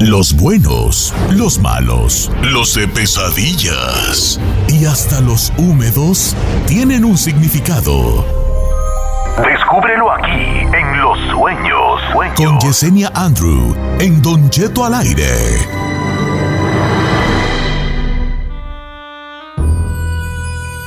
Los 0.00 0.32
buenos, 0.36 1.12
los 1.32 1.58
malos, 1.58 2.30
los 2.40 2.72
de 2.76 2.86
pesadillas 2.86 4.38
y 4.68 4.86
hasta 4.86 5.20
los 5.20 5.52
húmedos 5.58 6.36
tienen 6.68 7.04
un 7.04 7.18
significado. 7.18 8.24
Descúbrelo 9.44 10.12
aquí 10.12 10.60
en 10.72 11.00
Los 11.00 11.18
Sueños. 11.32 12.00
Con 12.36 12.60
Yesenia 12.60 13.10
Andrew 13.12 13.74
en 13.98 14.22
Don 14.22 14.48
Cheto 14.50 14.84
al 14.84 14.94
aire. 14.94 15.34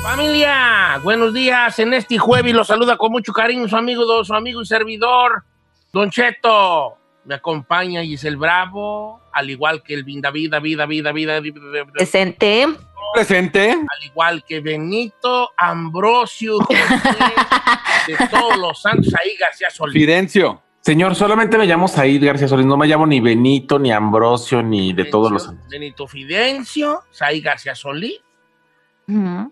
Familia, 0.04 1.02
buenos 1.04 1.34
días. 1.34 1.78
En 1.80 1.94
este 1.94 2.18
jueves 2.18 2.54
los 2.54 2.68
saluda 2.68 2.96
con 2.96 3.12
mucho 3.12 3.34
cariño 3.34 3.68
su 3.68 3.76
amigo, 3.76 4.24
su 4.24 4.34
amigo 4.34 4.62
y 4.62 4.66
servidor, 4.66 5.44
Don 5.92 6.10
Cheto. 6.10 7.01
Me 7.26 7.36
acompaña 7.36 8.04
Giselle 8.04 8.36
Bravo, 8.36 9.22
al 9.32 9.50
igual 9.50 9.84
que 9.84 9.94
el 9.94 10.04
David, 10.04 10.50
David, 10.52 10.78
David, 10.78 11.04
David, 11.06 11.28
David. 11.28 11.54
Presente. 11.94 12.68
Presente. 13.14 13.72
Al 13.72 14.04
igual 14.06 14.44
que 14.44 14.60
Benito 14.60 15.52
Ambrosio 15.58 16.58
de 18.08 18.28
todos 18.30 18.58
los 18.58 18.82
santos 18.82 19.14
ahí 19.14 19.36
García 19.40 19.70
Solís. 19.70 19.94
Fidencio. 19.94 20.62
Señor, 20.82 21.16
solamente 21.16 21.60
me 21.60 21.68
llamo 21.68 21.88
Said 21.88 22.26
García 22.26 22.48
Solís, 22.48 22.66
no 22.66 22.76
me 22.76 22.88
llamo 22.88 23.06
ni 23.06 23.20
Benito, 23.20 23.78
ni 23.78 23.92
Ambrosio, 23.92 24.64
ni 24.64 24.94
de 24.94 25.06
todos 25.06 25.32
los 25.32 25.44
santos. 25.44 25.68
Benito 25.70 26.08
Fidencio, 26.08 27.04
Said 27.12 27.44
García 27.44 27.76
Solís, 27.76 28.20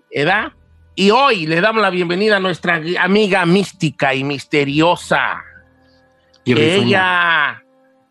¿edad? 0.09 0.54
Y 0.95 1.12
hoy 1.12 1.45
le 1.45 1.62
damos 1.62 1.84
la 1.84 1.92
bienvenida 1.92 2.38
a 2.38 2.40
nuestra 2.40 2.81
amiga 3.00 3.45
mística 3.45 4.16
y 4.16 4.23
misteriosa. 4.23 5.44
Ella 6.58 7.63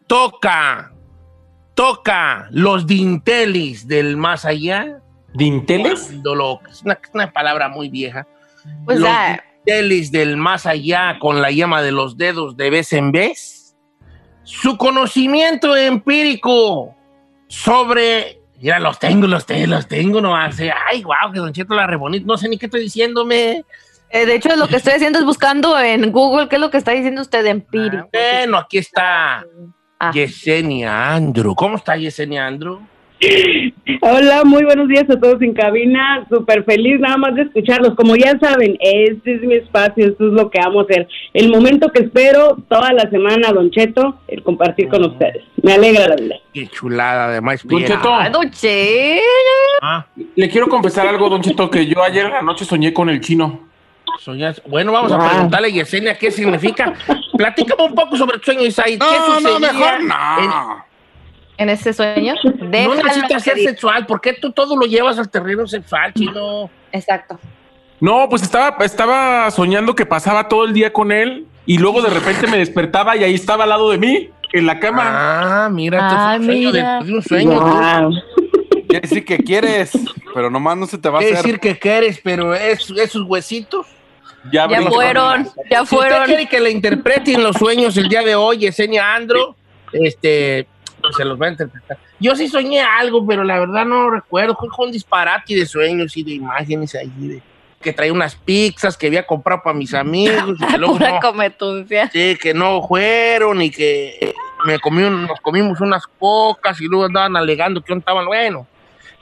toca, 0.06 0.92
toca 1.74 2.48
los 2.50 2.86
dintelis 2.86 3.86
del 3.86 4.16
más 4.16 4.44
allá. 4.44 5.00
¿Dinteles? 5.34 6.10
Es 6.70 6.82
una, 6.82 6.98
una, 7.14 7.32
palabra 7.32 7.68
muy 7.68 7.88
vieja. 7.88 8.26
Pues 8.84 8.98
los 8.98 9.08
ah, 9.08 9.42
dintelis 9.64 10.10
del 10.10 10.36
más 10.36 10.66
allá 10.66 11.18
con 11.20 11.40
la 11.40 11.50
llama 11.50 11.82
de 11.82 11.92
los 11.92 12.16
dedos 12.16 12.56
de 12.56 12.70
vez 12.70 12.92
en 12.92 13.12
vez. 13.12 13.76
Su 14.42 14.76
conocimiento 14.76 15.76
empírico 15.76 16.96
sobre. 17.48 18.40
Mira, 18.60 18.80
los 18.80 18.98
tengo, 18.98 19.26
los 19.26 19.46
tengo, 19.46 19.66
los 19.66 19.86
tengo, 19.86 20.20
no 20.20 20.36
hace. 20.36 20.72
Ay, 20.72 21.04
wow, 21.04 21.32
que 21.32 21.38
Don 21.38 21.52
Cheto 21.52 21.74
la 21.74 21.86
re 21.86 21.96
bonito. 21.96 22.26
No 22.26 22.36
sé 22.36 22.48
ni 22.48 22.58
qué 22.58 22.66
estoy 22.66 22.82
diciéndome. 22.82 23.64
Eh, 24.10 24.26
de 24.26 24.34
hecho, 24.34 24.54
lo 24.56 24.68
que 24.68 24.76
estoy 24.76 24.94
haciendo 24.94 25.18
es 25.18 25.24
buscando 25.24 25.78
en 25.78 26.10
Google 26.12 26.48
qué 26.48 26.56
es 26.56 26.60
lo 26.60 26.70
que 26.70 26.78
está 26.78 26.92
diciendo 26.92 27.20
usted 27.22 27.42
de 27.44 27.50
empírico. 27.50 28.08
Bueno, 28.12 28.58
aquí 28.58 28.78
está 28.78 29.44
Ah. 30.00 30.12
Yesenia 30.14 31.14
Andrew. 31.14 31.54
¿Cómo 31.56 31.76
está 31.76 31.96
Yesenia 31.96 32.46
Andrew? 32.46 32.78
Hola, 34.00 34.44
muy 34.44 34.62
buenos 34.62 34.86
días 34.86 35.10
a 35.10 35.18
todos 35.18 35.42
en 35.42 35.52
cabina. 35.52 36.24
Súper 36.30 36.62
feliz 36.64 37.00
nada 37.00 37.16
más 37.16 37.34
de 37.34 37.42
escucharlos. 37.42 37.96
Como 37.96 38.14
ya 38.14 38.38
saben, 38.38 38.76
este 38.80 39.34
es 39.34 39.42
mi 39.42 39.54
espacio, 39.56 40.06
esto 40.06 40.28
es 40.28 40.32
lo 40.34 40.50
que 40.50 40.60
amo 40.60 40.82
hacer. 40.82 41.08
El 41.34 41.48
momento 41.50 41.90
que 41.90 42.04
espero 42.04 42.56
toda 42.68 42.92
la 42.92 43.10
semana, 43.10 43.50
Don 43.50 43.72
Cheto, 43.72 44.20
el 44.28 44.44
compartir 44.44 44.88
con 44.88 45.04
ustedes. 45.04 45.42
Me 45.62 45.72
alegra 45.72 46.06
la 46.06 46.14
vida. 46.14 46.36
Qué 46.54 46.68
chulada 46.68 47.32
de 47.32 47.40
más 47.40 47.66
Don 47.66 47.84
Cheto, 47.84 48.14
Ay, 48.14 48.30
don 48.30 48.48
Che. 48.52 49.20
Ah, 49.82 50.06
le 50.36 50.48
quiero 50.48 50.68
confesar 50.68 51.08
algo, 51.08 51.28
Don 51.28 51.42
Cheto, 51.42 51.68
que 51.68 51.86
yo 51.86 52.00
ayer 52.04 52.26
en 52.26 52.32
la 52.32 52.42
noche 52.42 52.64
soñé 52.64 52.92
con 52.92 53.08
el 53.08 53.20
chino. 53.20 53.67
Soñas- 54.18 54.60
Bueno, 54.66 54.92
vamos 54.92 55.12
a 55.12 55.18
preguntarle 55.18 55.68
a 55.68 55.70
Yesenia 55.70 56.18
qué 56.18 56.30
significa. 56.30 56.94
Platícame 57.36 57.84
un 57.84 57.94
poco 57.94 58.16
sobre 58.16 58.38
tu 58.38 58.44
sueño, 58.46 58.64
Isaí. 58.64 58.92
¿Qué 58.92 58.98
No, 58.98 59.28
no, 59.28 59.34
sucedía 59.40 59.72
mejor 59.72 59.94
en- 60.00 60.08
no. 60.08 60.84
En 61.56 61.68
ese 61.70 61.92
sueño. 61.92 62.34
No 62.44 62.94
necesitas 62.94 63.42
ser 63.42 63.58
sexual. 63.58 64.06
¿Por 64.06 64.20
qué 64.20 64.32
tú 64.34 64.52
todo 64.52 64.76
lo 64.76 64.86
llevas 64.86 65.18
al 65.18 65.28
terreno 65.28 65.66
sexual, 65.66 66.12
chino? 66.14 66.70
Exacto. 66.92 67.38
No, 68.00 68.28
pues 68.28 68.42
estaba, 68.42 68.76
estaba 68.84 69.50
soñando 69.50 69.94
que 69.96 70.06
pasaba 70.06 70.48
todo 70.48 70.64
el 70.64 70.72
día 70.72 70.92
con 70.92 71.10
él 71.10 71.46
y 71.66 71.78
luego 71.78 72.00
de 72.00 72.10
repente 72.10 72.46
me 72.46 72.58
despertaba 72.58 73.16
y 73.16 73.24
ahí 73.24 73.34
estaba 73.34 73.64
al 73.64 73.70
lado 73.70 73.90
de 73.90 73.98
mí, 73.98 74.30
en 74.52 74.66
la 74.66 74.78
cama. 74.78 75.64
Ah, 75.64 75.68
mira, 75.68 76.30
Ay, 76.30 76.38
un 76.38 76.44
sueño 76.46 76.70
mira. 76.72 76.98
de, 77.00 77.06
de 77.06 77.12
un 77.14 77.22
sueño. 77.22 77.60
Wow. 77.60 78.12
Quiere 78.88 79.00
decir 79.00 79.24
que 79.24 79.38
quieres, 79.38 79.90
pero 80.32 80.48
nomás 80.50 80.76
no 80.76 80.86
se 80.86 80.96
te 80.96 81.08
va 81.10 81.18
a 81.18 81.20
Quiere 81.20 81.34
hacer. 81.34 81.44
decir 81.46 81.60
que 81.60 81.76
quieres, 81.78 82.20
pero 82.22 82.54
es- 82.54 82.88
esos 82.88 83.22
huesitos. 83.26 83.86
Ya 84.52 84.66
brinco. 84.66 84.92
fueron, 84.94 85.44
ya 85.70 85.78
Si 85.78 85.94
usted 85.94 85.96
fueron. 85.96 86.24
quiere 86.26 86.46
que 86.46 86.60
le 86.60 86.70
interpreten 86.70 87.42
los 87.42 87.56
sueños 87.56 87.96
el 87.96 88.08
día 88.08 88.22
de 88.22 88.34
hoy, 88.34 88.58
Yesenia 88.58 89.14
Andro, 89.14 89.56
este, 89.92 90.66
pues 91.00 91.16
se 91.16 91.24
los 91.24 91.40
va 91.40 91.46
a 91.46 91.50
interpretar. 91.50 91.98
Yo 92.20 92.34
sí 92.34 92.48
soñé 92.48 92.80
algo, 92.80 93.26
pero 93.26 93.44
la 93.44 93.58
verdad 93.58 93.84
no 93.84 94.10
recuerdo. 94.10 94.56
Fue 94.74 94.86
un 94.86 94.92
disparate 94.92 95.54
de 95.54 95.66
sueños 95.66 96.16
y 96.16 96.22
de 96.24 96.32
imágenes 96.32 96.94
ahí, 96.94 97.10
de, 97.16 97.42
que 97.80 97.92
traía 97.92 98.12
unas 98.12 98.34
pizzas 98.34 98.96
que 98.96 99.06
había 99.08 99.24
comprado 99.26 99.62
para 99.62 99.76
mis 99.76 99.94
amigos. 99.94 100.56
Y 100.60 100.66
que 100.66 100.78
luego 100.78 100.94
Pura 100.94 101.10
no, 101.14 101.20
cometuncia. 101.20 102.10
sí, 102.12 102.36
que 102.40 102.54
no 102.54 102.82
fueron 102.86 103.60
y 103.62 103.70
que 103.70 104.34
me 104.64 104.78
comí 104.80 105.02
un- 105.02 105.26
nos 105.26 105.40
comimos 105.40 105.80
unas 105.80 106.02
pocas 106.18 106.80
y 106.80 106.86
luego 106.86 107.04
andaban 107.06 107.36
alegando 107.36 107.80
que 107.82 107.92
no 107.92 107.98
estaban 108.00 108.26
bueno. 108.26 108.66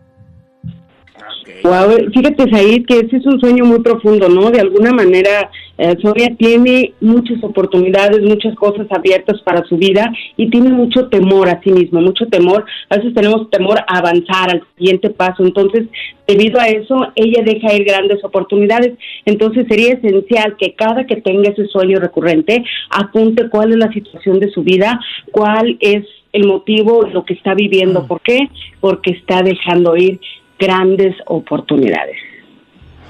Wow, 1.62 1.96
fíjate, 2.12 2.50
Said, 2.50 2.86
que 2.86 3.00
ese 3.00 3.16
es 3.16 3.26
un 3.26 3.40
sueño 3.40 3.64
muy 3.64 3.80
profundo, 3.80 4.28
¿no? 4.28 4.50
De 4.50 4.60
alguna 4.60 4.92
manera, 4.92 5.50
eh, 5.78 5.96
Sonia 6.00 6.34
tiene 6.36 6.92
muchas 7.00 7.42
oportunidades, 7.42 8.22
muchas 8.22 8.54
cosas 8.56 8.86
abiertas 8.90 9.40
para 9.42 9.64
su 9.64 9.76
vida 9.76 10.12
y 10.36 10.48
tiene 10.50 10.70
mucho 10.70 11.08
temor 11.08 11.48
a 11.48 11.60
sí 11.62 11.70
mismo, 11.70 12.00
mucho 12.00 12.26
temor. 12.26 12.64
A 12.88 12.96
veces 12.96 13.14
tenemos 13.14 13.50
temor 13.50 13.78
a 13.78 13.98
avanzar 13.98 14.50
al 14.50 14.62
siguiente 14.76 15.10
paso. 15.10 15.44
Entonces, 15.44 15.86
debido 16.26 16.60
a 16.60 16.68
eso, 16.68 17.08
ella 17.14 17.42
deja 17.44 17.74
ir 17.74 17.84
grandes 17.84 18.22
oportunidades. 18.24 18.94
Entonces, 19.24 19.66
sería 19.68 19.94
esencial 19.94 20.56
que 20.58 20.74
cada 20.74 21.06
que 21.06 21.16
tenga 21.16 21.50
ese 21.50 21.66
sueño 21.66 21.98
recurrente, 21.98 22.64
apunte 22.90 23.48
cuál 23.48 23.72
es 23.72 23.78
la 23.78 23.92
situación 23.92 24.40
de 24.40 24.50
su 24.50 24.62
vida, 24.62 25.00
cuál 25.32 25.76
es 25.80 26.04
el 26.32 26.46
motivo, 26.46 27.02
lo 27.12 27.24
que 27.24 27.34
está 27.34 27.54
viviendo. 27.54 28.06
¿Por 28.06 28.20
qué? 28.20 28.48
Porque 28.80 29.10
está 29.12 29.42
dejando 29.42 29.96
ir 29.96 30.20
grandes 30.58 31.14
oportunidades. 31.26 32.16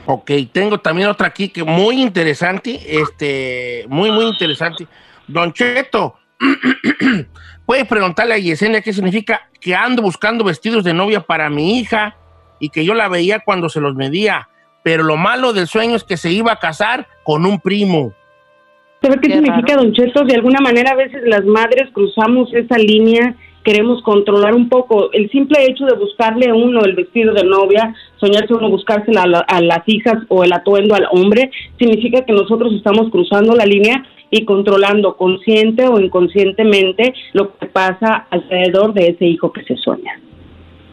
Ok, 0.06 0.30
tengo 0.52 0.78
también 0.78 1.08
otra 1.08 1.26
aquí 1.26 1.48
que 1.48 1.64
muy 1.64 2.00
interesante, 2.00 2.78
este, 2.86 3.84
muy, 3.88 4.10
muy 4.12 4.26
interesante. 4.26 4.86
Don 5.26 5.52
Cheto, 5.52 6.14
puede 7.66 7.84
preguntarle 7.84 8.34
a 8.34 8.38
Yesenia 8.38 8.82
qué 8.82 8.92
significa 8.92 9.48
que 9.60 9.74
ando 9.74 10.02
buscando 10.02 10.44
vestidos 10.44 10.84
de 10.84 10.94
novia 10.94 11.20
para 11.20 11.50
mi 11.50 11.78
hija 11.78 12.16
y 12.60 12.68
que 12.68 12.84
yo 12.84 12.94
la 12.94 13.08
veía 13.08 13.40
cuando 13.40 13.68
se 13.68 13.80
los 13.80 13.96
medía, 13.96 14.48
pero 14.84 15.02
lo 15.02 15.16
malo 15.16 15.52
del 15.52 15.66
sueño 15.66 15.96
es 15.96 16.04
que 16.04 16.16
se 16.16 16.30
iba 16.30 16.52
a 16.52 16.58
casar 16.60 17.08
con 17.24 17.44
un 17.44 17.60
primo. 17.60 18.12
¿Sabe 19.02 19.16
qué, 19.20 19.28
Qué 19.28 19.34
significa, 19.34 19.74
raro. 19.74 19.82
don 19.82 19.92
Cheto? 19.92 20.24
De 20.24 20.34
alguna 20.36 20.60
manera, 20.60 20.92
a 20.92 20.96
veces 20.96 21.22
las 21.26 21.44
madres 21.44 21.90
cruzamos 21.92 22.52
esa 22.54 22.78
línea, 22.78 23.34
queremos 23.66 24.00
controlar 24.04 24.54
un 24.54 24.68
poco. 24.68 25.10
El 25.12 25.28
simple 25.30 25.64
hecho 25.66 25.84
de 25.86 25.94
buscarle 25.96 26.48
a 26.48 26.54
uno 26.54 26.82
el 26.84 26.94
vestido 26.94 27.34
de 27.34 27.42
novia, 27.42 27.92
soñarse 28.18 28.54
uno 28.54 28.70
buscársela 28.70 29.24
a, 29.24 29.26
la- 29.26 29.44
a 29.48 29.60
las 29.60 29.82
hijas 29.86 30.14
o 30.28 30.44
el 30.44 30.52
atuendo 30.52 30.94
al 30.94 31.08
hombre, 31.10 31.50
significa 31.78 32.24
que 32.24 32.32
nosotros 32.32 32.72
estamos 32.74 33.10
cruzando 33.10 33.54
la 33.56 33.66
línea 33.66 34.04
y 34.30 34.44
controlando 34.44 35.16
consciente 35.16 35.86
o 35.88 35.98
inconscientemente 36.00 37.12
lo 37.32 37.56
que 37.58 37.66
pasa 37.66 38.26
alrededor 38.30 38.94
de 38.94 39.08
ese 39.08 39.24
hijo 39.26 39.52
que 39.52 39.64
se 39.64 39.76
sueña. 39.76 40.12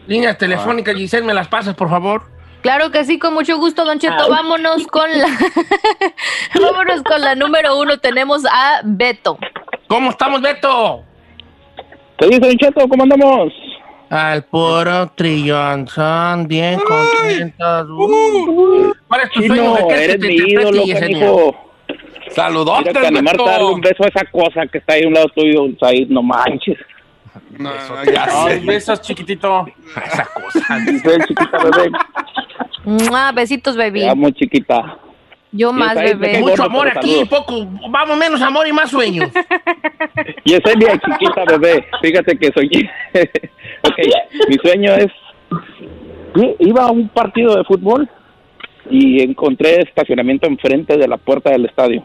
Líneas 0.08 0.36
telefónicas, 0.36 0.96
Giselle, 0.96 1.24
¿me 1.26 1.32
las 1.34 1.46
pasas, 1.48 1.74
por 1.74 1.88
favor? 1.88 2.22
Claro 2.62 2.90
que 2.90 3.04
sí, 3.04 3.18
con 3.18 3.34
mucho 3.34 3.56
gusto, 3.58 3.84
Don 3.84 3.98
Cheto. 4.00 4.28
Vámonos 4.28 4.86
con 4.88 5.08
la. 5.10 5.28
Vámonos 6.60 7.02
con 7.02 7.20
la 7.20 7.34
número 7.34 7.78
uno. 7.78 7.98
Tenemos 7.98 8.44
a 8.46 8.80
Beto. 8.84 9.38
¿Cómo 9.86 10.10
estamos, 10.10 10.40
Beto? 10.40 11.02
¿Qué 12.24 12.30
dice, 12.36 12.40
Don 12.48 12.56
Cheto? 12.56 12.88
¿Cómo 12.88 13.02
andamos? 13.02 13.52
Al 14.08 14.44
puro 14.44 15.08
trillón, 15.14 15.86
son 15.86 16.48
bien 16.48 16.78
contentos. 16.80 17.90
Uh. 17.90 18.92
¿Cuál 19.08 19.20
es 19.22 19.30
tu 19.30 19.42
sueño? 19.42 19.54
Chino, 19.54 19.74
¿De 19.74 19.94
qué 19.94 20.04
eres 20.04 20.20
te 20.20 20.28
mi 20.28 20.34
ídolo, 20.34 20.82
canijo. 20.98 21.54
Saludotes, 22.30 22.94
Mira 22.94 23.32
a 23.32 23.50
darle 23.50 23.66
un 23.66 23.80
beso 23.82 24.04
a 24.04 24.06
esa 24.08 24.24
cosa 24.30 24.66
que 24.66 24.78
está 24.78 24.94
ahí 24.94 25.04
a 25.04 25.08
un 25.08 25.14
lado 25.14 25.26
tuyo, 25.34 25.66
Said, 25.78 26.08
no 26.08 26.22
manches. 26.22 26.78
No, 27.58 27.70
Besote. 27.70 28.12
ya 28.12 28.26
Ay, 28.30 28.58
sé. 28.60 28.66
besos, 28.66 29.00
chiquitito. 29.02 29.66
Esa 30.06 30.24
cosa. 30.24 30.78
Bebé. 31.04 31.90
Besitos, 33.34 33.76
baby. 33.76 34.00
Te 34.00 34.08
amo, 34.08 34.30
chiquita. 34.30 34.96
Yo 35.56 35.72
más, 35.72 35.94
bebé. 35.94 36.38
Mucho 36.40 36.50
gordo, 36.50 36.64
amor 36.64 36.88
aquí, 36.88 37.10
saludos. 37.12 37.28
poco, 37.28 37.66
vamos 37.88 38.18
menos 38.18 38.42
amor 38.42 38.66
y 38.66 38.72
más 38.72 38.90
sueños. 38.90 39.30
Yesenia, 40.44 40.98
chiquita 40.98 41.44
bebé. 41.46 41.86
Fíjate 42.02 42.36
que 42.36 42.50
soñé. 42.52 42.90
ok, 43.82 43.98
mi 44.48 44.54
sueño 44.56 44.94
es. 44.94 45.12
Iba 46.58 46.86
a 46.86 46.90
un 46.90 47.08
partido 47.08 47.54
de 47.54 47.62
fútbol 47.62 48.08
y 48.90 49.22
encontré 49.22 49.80
estacionamiento 49.82 50.48
enfrente 50.48 50.96
de 50.96 51.06
la 51.06 51.18
puerta 51.18 51.50
del 51.50 51.66
estadio. 51.66 52.04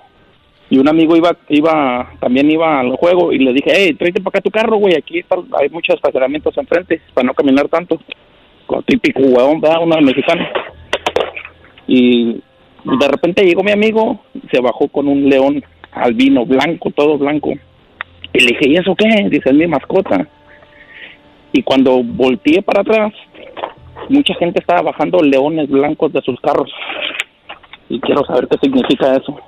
Y 0.70 0.78
un 0.78 0.88
amigo 0.88 1.16
iba, 1.16 1.36
iba, 1.48 2.12
también 2.20 2.52
iba 2.52 2.80
al 2.80 2.96
juego 2.98 3.32
y 3.34 3.40
le 3.40 3.54
dije, 3.54 3.72
hey, 3.74 3.96
tráete 3.96 4.22
para 4.22 4.38
acá 4.38 4.42
tu 4.42 4.52
carro, 4.52 4.78
güey, 4.78 4.96
aquí 4.96 5.18
está- 5.18 5.38
hay 5.60 5.70
muchos 5.70 5.96
estacionamientos 5.96 6.56
enfrente 6.56 7.02
para 7.16 7.26
no 7.26 7.34
caminar 7.34 7.68
tanto. 7.68 8.00
Como 8.68 8.84
típico 8.84 9.20
huevón, 9.22 9.60
¿verdad? 9.60 9.82
Uno 9.82 10.00
mexicano. 10.02 10.46
Y 11.88 12.40
de 12.84 13.08
repente 13.08 13.44
llegó 13.44 13.64
mi 13.64 13.72
amigo, 13.72 14.20
se 14.52 14.62
bajó 14.62 14.88
con 14.88 15.08
un 15.08 15.30
león 15.30 15.64
albino, 15.92 16.46
blanco, 16.46 16.92
todo 16.92 17.18
blanco. 17.18 17.54
Y 18.34 18.40
le 18.40 18.48
dije, 18.48 18.70
¿y 18.70 18.76
eso 18.76 18.96
qué? 18.96 19.28
Dice, 19.30 19.50
es 19.50 19.56
mi 19.56 19.68
mascota. 19.68 20.28
Y 21.52 21.64
cuando 21.64 22.04
volteé 22.04 22.62
para 22.62 22.82
atrás, 22.82 23.14
mucha 24.08 24.36
gente 24.36 24.60
estaba 24.60 24.82
bajando 24.82 25.20
leones 25.20 25.70
blancos 25.70 26.14
de 26.14 26.22
sus 26.22 26.40
carros. 26.40 26.72
Y 27.90 28.00
quiero 28.00 28.24
saber 28.26 28.48
qué 28.48 28.58
significa 28.62 29.16
eso. 29.16 29.40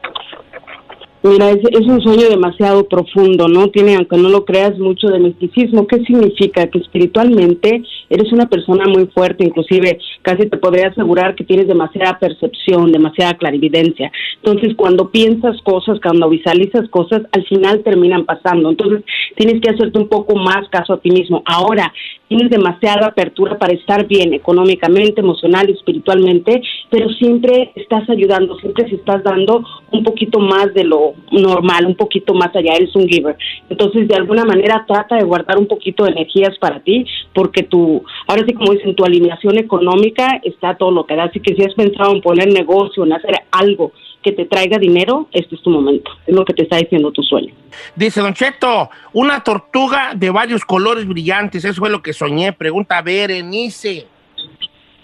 Mira, 1.24 1.52
es, 1.52 1.60
es 1.72 1.86
un 1.86 2.02
sueño 2.02 2.30
demasiado 2.30 2.88
profundo, 2.88 3.48
¿no? 3.48 3.70
Tiene, 3.70 3.96
aunque 3.96 4.18
no 4.18 4.30
lo 4.30 4.44
creas, 4.44 4.80
mucho 4.80 5.08
de 5.08 5.20
misticismo. 5.20 5.86
¿Qué 5.86 6.04
significa? 6.04 6.66
Que 6.66 6.80
espiritualmente 6.80 7.84
eres 8.10 8.34
una 8.34 8.50
persona 8.50 8.86
muy 8.88 9.06
fuerte, 9.06 9.46
inclusive 9.46 10.00
casi 10.24 10.50
te 10.50 10.58
podría 10.58 10.88
asegurar 10.88 11.36
que 11.36 11.44
tienes 11.44 11.68
demasiada 11.68 12.18
percepción, 12.18 12.92
demasiada 12.92 13.36
clarividencia. 13.36 14.12
Entonces, 14.44 14.76
cuando 14.76 15.12
piensas 15.12 15.62
cosas, 15.62 16.00
cuando 16.02 16.28
visualizas 16.28 16.90
cosas, 16.90 17.22
al 17.32 17.46
final 17.46 17.84
terminan 17.84 18.26
pasando. 18.26 18.72
Entonces, 18.72 19.04
tienes 19.36 19.62
que 19.62 19.70
hacerte 19.70 20.00
un 20.00 20.08
poco 20.08 20.36
más 20.36 20.68
caso 20.70 20.94
a 20.94 21.02
ti 21.02 21.12
mismo. 21.12 21.44
Ahora, 21.46 21.94
tienes 22.32 22.50
demasiada 22.50 23.08
apertura 23.08 23.58
para 23.58 23.74
estar 23.74 24.08
bien 24.08 24.34
económicamente, 24.34 25.20
emocional 25.20 25.70
espiritualmente, 25.70 26.62
pero 26.90 27.10
siempre 27.10 27.74
estás 27.76 28.10
ayudando, 28.10 28.58
siempre 28.60 28.88
se 28.88 28.96
estás 28.96 29.22
dando 29.22 29.62
un 29.92 30.02
poquito 30.06 30.40
más 30.40 30.74
de 30.74 30.86
lo 30.86 31.14
normal, 31.30 31.88
un 31.88 31.96
poquito 31.96 32.34
más 32.34 32.56
allá, 32.56 32.76
eres 32.76 32.96
un 32.96 33.06
giver. 33.06 33.36
Entonces, 33.70 34.08
de 34.08 34.16
alguna 34.16 34.46
manera, 34.46 34.86
trata 34.88 35.18
de 35.18 35.26
guardar 35.26 35.58
un 35.58 35.68
poquito 35.68 36.06
de 36.06 36.12
energías 36.12 36.58
para 36.58 36.80
ti, 36.80 37.06
porque 37.34 37.64
tu, 37.64 38.02
ahora 38.28 38.46
sí 38.48 38.54
como 38.54 38.72
dicen, 38.72 38.96
tu 38.96 39.04
alineación 39.04 39.58
económica 39.58 40.40
está 40.42 40.78
todo 40.78 40.92
lo 40.92 41.06
que 41.06 41.18
da. 41.18 41.26
Así 41.26 41.42
que 41.42 41.54
si 41.54 41.64
has 41.66 41.74
pensado 41.74 42.16
en 42.16 42.22
poner 42.22 42.48
negocio, 42.48 43.04
en 43.04 43.12
hacer 43.12 43.41
algo 43.52 43.92
que 44.22 44.32
te 44.32 44.46
traiga 44.46 44.78
dinero, 44.78 45.28
este 45.32 45.56
es 45.56 45.62
tu 45.62 45.70
momento. 45.70 46.12
Es 46.28 46.36
lo 46.36 46.46
que 46.46 46.54
te 46.54 46.64
está 46.64 46.78
diciendo 46.78 47.12
tu 47.12 47.24
sueño. 47.24 47.54
Dice 47.96 48.22
Don 48.22 48.34
Cheto, 48.34 48.90
una 49.14 49.44
tortuga 49.44 50.14
de 50.16 50.30
varios 50.30 50.64
colores 50.64 51.08
brillantes, 51.08 51.66
eso 51.66 51.80
fue 51.80 51.90
lo 51.90 52.02
que 52.02 52.14
soñé. 52.14 52.54
Pregunta 52.54 53.02
Berenice. 53.02 54.06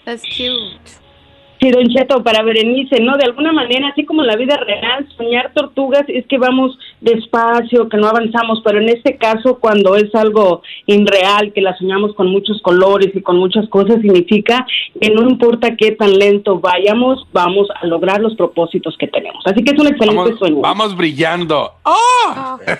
That's 0.04 0.22
cute. 0.22 1.07
Sí, 1.60 1.70
Don 1.70 1.88
Cheto, 1.88 2.22
para 2.22 2.42
Berenice, 2.44 3.00
¿no? 3.00 3.16
De 3.16 3.24
alguna 3.24 3.52
manera, 3.52 3.88
así 3.88 4.04
como 4.04 4.22
en 4.22 4.28
la 4.28 4.36
vida 4.36 4.56
real, 4.58 5.08
soñar 5.16 5.52
tortugas 5.54 6.04
es 6.06 6.24
que 6.26 6.38
vamos 6.38 6.78
despacio, 7.00 7.88
que 7.88 7.96
no 7.96 8.06
avanzamos, 8.06 8.60
pero 8.64 8.80
en 8.80 8.88
este 8.88 9.16
caso, 9.16 9.58
cuando 9.58 9.96
es 9.96 10.14
algo 10.14 10.62
irreal, 10.86 11.52
que 11.52 11.60
la 11.60 11.76
soñamos 11.76 12.14
con 12.14 12.28
muchos 12.28 12.62
colores 12.62 13.08
y 13.14 13.22
con 13.22 13.38
muchas 13.38 13.68
cosas, 13.68 14.00
significa 14.00 14.64
que 15.00 15.10
no 15.10 15.28
importa 15.28 15.74
qué 15.76 15.92
tan 15.92 16.12
lento 16.12 16.60
vayamos, 16.60 17.26
vamos 17.32 17.66
a 17.82 17.86
lograr 17.86 18.20
los 18.20 18.36
propósitos 18.36 18.96
que 18.96 19.08
tenemos. 19.08 19.42
Así 19.44 19.64
que 19.64 19.74
es 19.74 19.80
un 19.80 19.88
excelente 19.88 20.16
Vamos, 20.16 20.38
sueño. 20.38 20.60
vamos 20.60 20.96
brillando. 20.96 21.72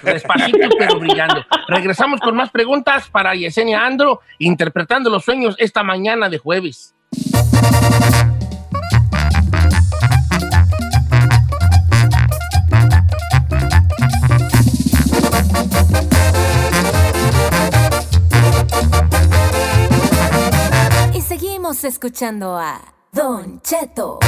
Despacito 0.04 0.68
pero 0.78 0.98
brillando. 1.00 1.44
Regresamos 1.66 2.20
con 2.20 2.36
más 2.36 2.50
preguntas 2.50 3.08
para 3.10 3.34
Yesenia 3.34 3.84
Andro, 3.84 4.20
interpretando 4.38 5.10
los 5.10 5.24
sueños 5.24 5.56
esta 5.58 5.82
mañana 5.82 6.28
de 6.28 6.38
jueves. 6.38 6.94
Seguimos 21.68 21.84
escuchando 21.84 22.56
a 22.56 22.80
Don 23.12 23.60
Cheto. 23.60 24.20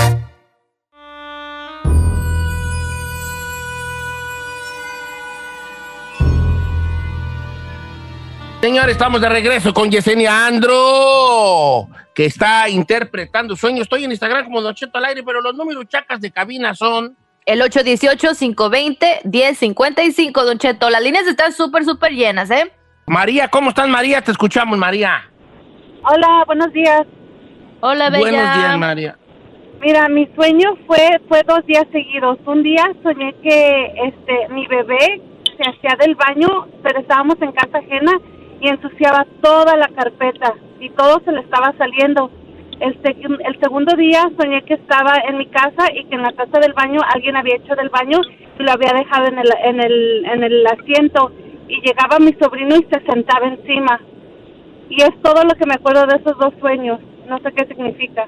Señores, 8.61 8.93
estamos 8.93 9.23
de 9.23 9.31
regreso 9.31 9.73
con 9.73 9.91
Yesenia 9.91 10.49
Andro, 10.49 11.89
que 12.15 12.27
está 12.27 12.69
interpretando 12.69 13.57
sueños. 13.57 13.85
Estoy 13.85 14.05
en 14.05 14.11
Instagram 14.11 14.45
como 14.45 14.61
Don 14.61 14.75
Cheto 14.75 14.99
al 14.99 15.07
aire, 15.07 15.23
pero 15.23 15.41
los 15.41 15.55
números 15.55 15.89
chacas 15.89 16.21
de 16.21 16.31
cabina 16.31 16.75
son... 16.75 17.17
El 17.47 17.63
818-520-1055, 17.63 20.45
Don 20.45 20.59
Cheto. 20.59 20.91
Las 20.91 21.03
líneas 21.03 21.27
están 21.27 21.55
súper, 21.55 21.87
súper 21.87 22.13
llenas, 22.13 22.51
¿eh? 22.51 22.71
María, 23.07 23.49
¿cómo 23.49 23.71
estás, 23.71 23.89
María? 23.89 24.21
Te 24.21 24.31
escuchamos, 24.31 24.77
María. 24.77 25.23
Hola, 26.03 26.45
buenos 26.47 26.71
días. 26.75 27.07
Hola, 27.81 28.11
Bella. 28.11 28.21
Buenos 28.21 28.57
días, 28.57 28.79
María. 28.79 29.17
Mira, 29.81 30.09
mi 30.09 30.27
sueño 30.35 30.77
fue 30.87 30.99
fue 31.29 31.43
dos 31.47 31.65
días 31.67 31.87
seguidos. 31.91 32.39
Un 32.45 32.63
día 32.63 32.85
soñé 33.03 33.35
que 33.43 33.93
este 34.05 34.49
mi 34.51 34.67
bebé 34.67 35.23
se 35.57 35.71
hacía 35.71 35.97
del 35.99 36.15
baño, 36.15 36.67
pero 36.83 37.01
estábamos 37.01 37.37
en 37.41 37.53
casa 37.53 37.79
ajena 37.79 38.13
y 38.61 38.69
ensuciaba 38.69 39.27
toda 39.43 39.77
la 39.77 39.89
carpeta 39.89 40.55
y 40.81 40.91
todo 40.91 41.21
se 41.25 41.33
le 41.33 41.41
estaba 41.41 41.73
saliendo. 41.79 42.31
El, 42.81 43.01
seg- 43.03 43.41
el 43.47 43.61
segundo 43.61 43.95
día 43.97 44.31
soñé 44.39 44.63
que 44.65 44.75
estaba 44.75 45.15
en 45.29 45.39
mi 45.39 45.47
casa 45.47 45.87
y 45.95 46.05
que 46.05 46.15
en 46.15 46.23
la 46.23 46.33
taza 46.33 46.61
del 46.61 46.73
baño 46.75 47.01
alguien 47.15 47.37
había 47.37 47.57
hecho 47.57 47.75
del 47.77 47.89
baño 47.91 48.19
y 48.59 48.63
lo 48.63 48.73
había 48.73 48.93
dejado 48.93 49.27
en 49.29 49.39
el, 49.39 49.49
en 49.65 49.81
el, 49.83 50.27
en 50.27 50.45
el 50.45 50.67
asiento 50.67 51.33
y 51.69 51.81
llegaba 51.87 52.19
mi 52.19 52.33
sobrino 52.35 52.77
y 52.77 52.87
se 52.93 53.01
sentaba 53.11 53.47
encima. 53.49 54.01
Y 54.91 55.03
es 55.03 55.11
todo 55.23 55.45
lo 55.45 55.55
que 55.55 55.67
me 55.67 55.75
acuerdo 55.75 56.07
de 56.07 56.17
esos 56.17 56.37
dos 56.39 56.53
sueños. 56.61 57.01
No 57.31 57.39
sé 57.39 57.53
qué 57.53 57.65
significa. 57.67 58.27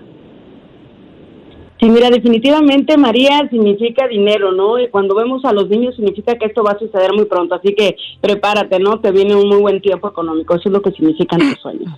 Sí, 1.80 1.90
mira, 1.90 2.08
definitivamente 2.10 2.96
María 2.96 3.48
significa 3.50 4.06
dinero, 4.06 4.52
¿no? 4.52 4.78
Y 4.78 4.88
cuando 4.88 5.16
vemos 5.16 5.44
a 5.44 5.52
los 5.52 5.68
niños 5.68 5.96
significa 5.96 6.36
que 6.38 6.46
esto 6.46 6.62
va 6.62 6.70
a 6.72 6.78
suceder 6.78 7.12
muy 7.12 7.24
pronto, 7.24 7.56
así 7.56 7.74
que 7.74 7.96
prepárate, 8.20 8.78
¿no? 8.78 9.00
Te 9.00 9.10
viene 9.10 9.34
un 9.34 9.48
muy 9.48 9.60
buen 9.60 9.80
tiempo 9.82 10.08
económico, 10.08 10.54
eso 10.54 10.68
es 10.68 10.72
lo 10.72 10.80
que 10.80 10.92
significan 10.92 11.40
tus 11.40 11.58
sueños. 11.60 11.92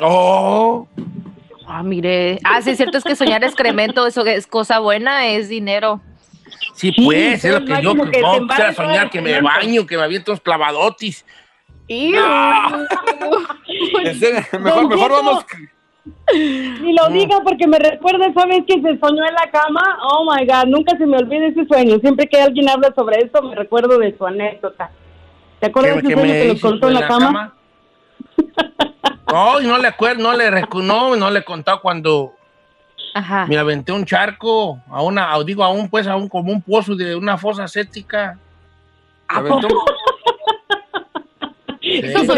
Oh, 0.00 0.86
Ah, 1.68 1.82
mire. 1.82 2.38
Ah, 2.44 2.62
sí, 2.62 2.70
es 2.70 2.76
cierto, 2.76 2.96
es 2.98 3.02
que 3.02 3.16
soñar 3.16 3.42
excremento, 3.42 4.06
eso 4.06 4.24
es 4.24 4.46
cosa 4.46 4.78
buena, 4.78 5.26
es 5.26 5.48
dinero. 5.48 6.00
sí, 6.74 6.92
Sí, 6.96 7.04
pues, 7.04 7.44
es 7.44 7.52
lo 7.52 7.58
no 7.58 7.66
que 7.66 7.82
yo 7.82 7.94
que 8.12 8.20
no, 8.22 8.46
quisiera 8.46 8.72
soñar, 8.72 9.10
que 9.10 9.20
me 9.20 9.40
baño, 9.40 9.84
que 9.84 9.96
me 9.96 10.04
aviento 10.04 10.30
unos 10.30 10.40
clavadotis. 10.40 11.26
Ese- 14.04 14.44
mejor, 14.60 14.88
mejor 14.88 15.10
vamos. 15.10 15.44
Ni 16.34 16.92
lo 16.92 17.08
diga 17.08 17.40
porque 17.44 17.66
me 17.66 17.78
recuerda 17.78 18.26
esa 18.26 18.46
vez 18.46 18.64
que 18.66 18.74
se 18.82 18.98
soñó 18.98 19.24
en 19.26 19.34
la 19.34 19.50
cama. 19.50 19.98
Oh 20.10 20.24
my 20.30 20.44
God, 20.46 20.66
nunca 20.66 20.96
se 20.98 21.06
me 21.06 21.16
olvida 21.18 21.46
ese 21.46 21.64
sueño. 21.66 21.98
Siempre 22.00 22.26
que 22.28 22.40
alguien 22.40 22.68
habla 22.68 22.92
sobre 22.94 23.18
eso, 23.24 23.42
me 23.42 23.54
recuerdo 23.54 23.98
de 23.98 24.16
su 24.16 24.26
anécdota. 24.26 24.90
¿Te 25.60 25.66
acuerdas 25.68 25.94
de 25.94 26.08
ese 26.08 26.12
sueño 26.14 26.32
que 26.32 26.48
nos 26.48 26.60
contó 26.60 26.88
en 26.88 26.94
la 26.94 27.08
cama? 27.08 27.54
No, 29.32 29.60
y 29.60 29.66
no 29.66 29.78
le 29.78 29.88
acuerdo, 29.88 30.22
no 30.22 30.36
le 30.36 30.50
no, 30.82 31.16
no 31.16 31.30
le 31.30 31.38
he 31.40 31.44
contado 31.44 31.80
cuando 31.80 32.34
Ajá. 33.14 33.46
me 33.46 33.56
aventé 33.58 33.92
un 33.92 34.04
charco 34.04 34.78
a 34.88 35.02
una, 35.02 35.32
a- 35.32 35.42
digo 35.42 35.64
a 35.64 35.70
un 35.70 35.88
pues 35.88 36.06
a 36.06 36.16
un 36.16 36.28
como 36.28 36.52
un 36.52 36.62
pozo 36.62 36.94
de 36.94 37.16
una 37.16 37.36
fosa 37.38 37.66
séptica. 37.66 38.38
¿Eso 41.98 42.34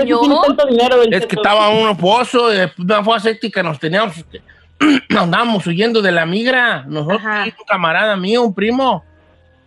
Es 1.11 1.27
que 1.27 1.37
estaba 1.37 1.69
un 1.71 1.97
pozo 1.97 2.49
una 2.79 3.03
fosa 3.05 3.21
séptica, 3.21 3.63
nos 3.63 3.79
teníamos, 3.79 4.15
andábamos 5.17 5.67
huyendo 5.67 6.01
de 6.03 6.13
la 6.13 6.27
migra, 6.27 6.85
nosotros, 6.87 7.21
Ajá. 7.25 7.45
un 7.45 7.65
camarada 7.67 8.17
mío, 8.17 8.43
un 8.43 8.55
primo, 8.55 9.05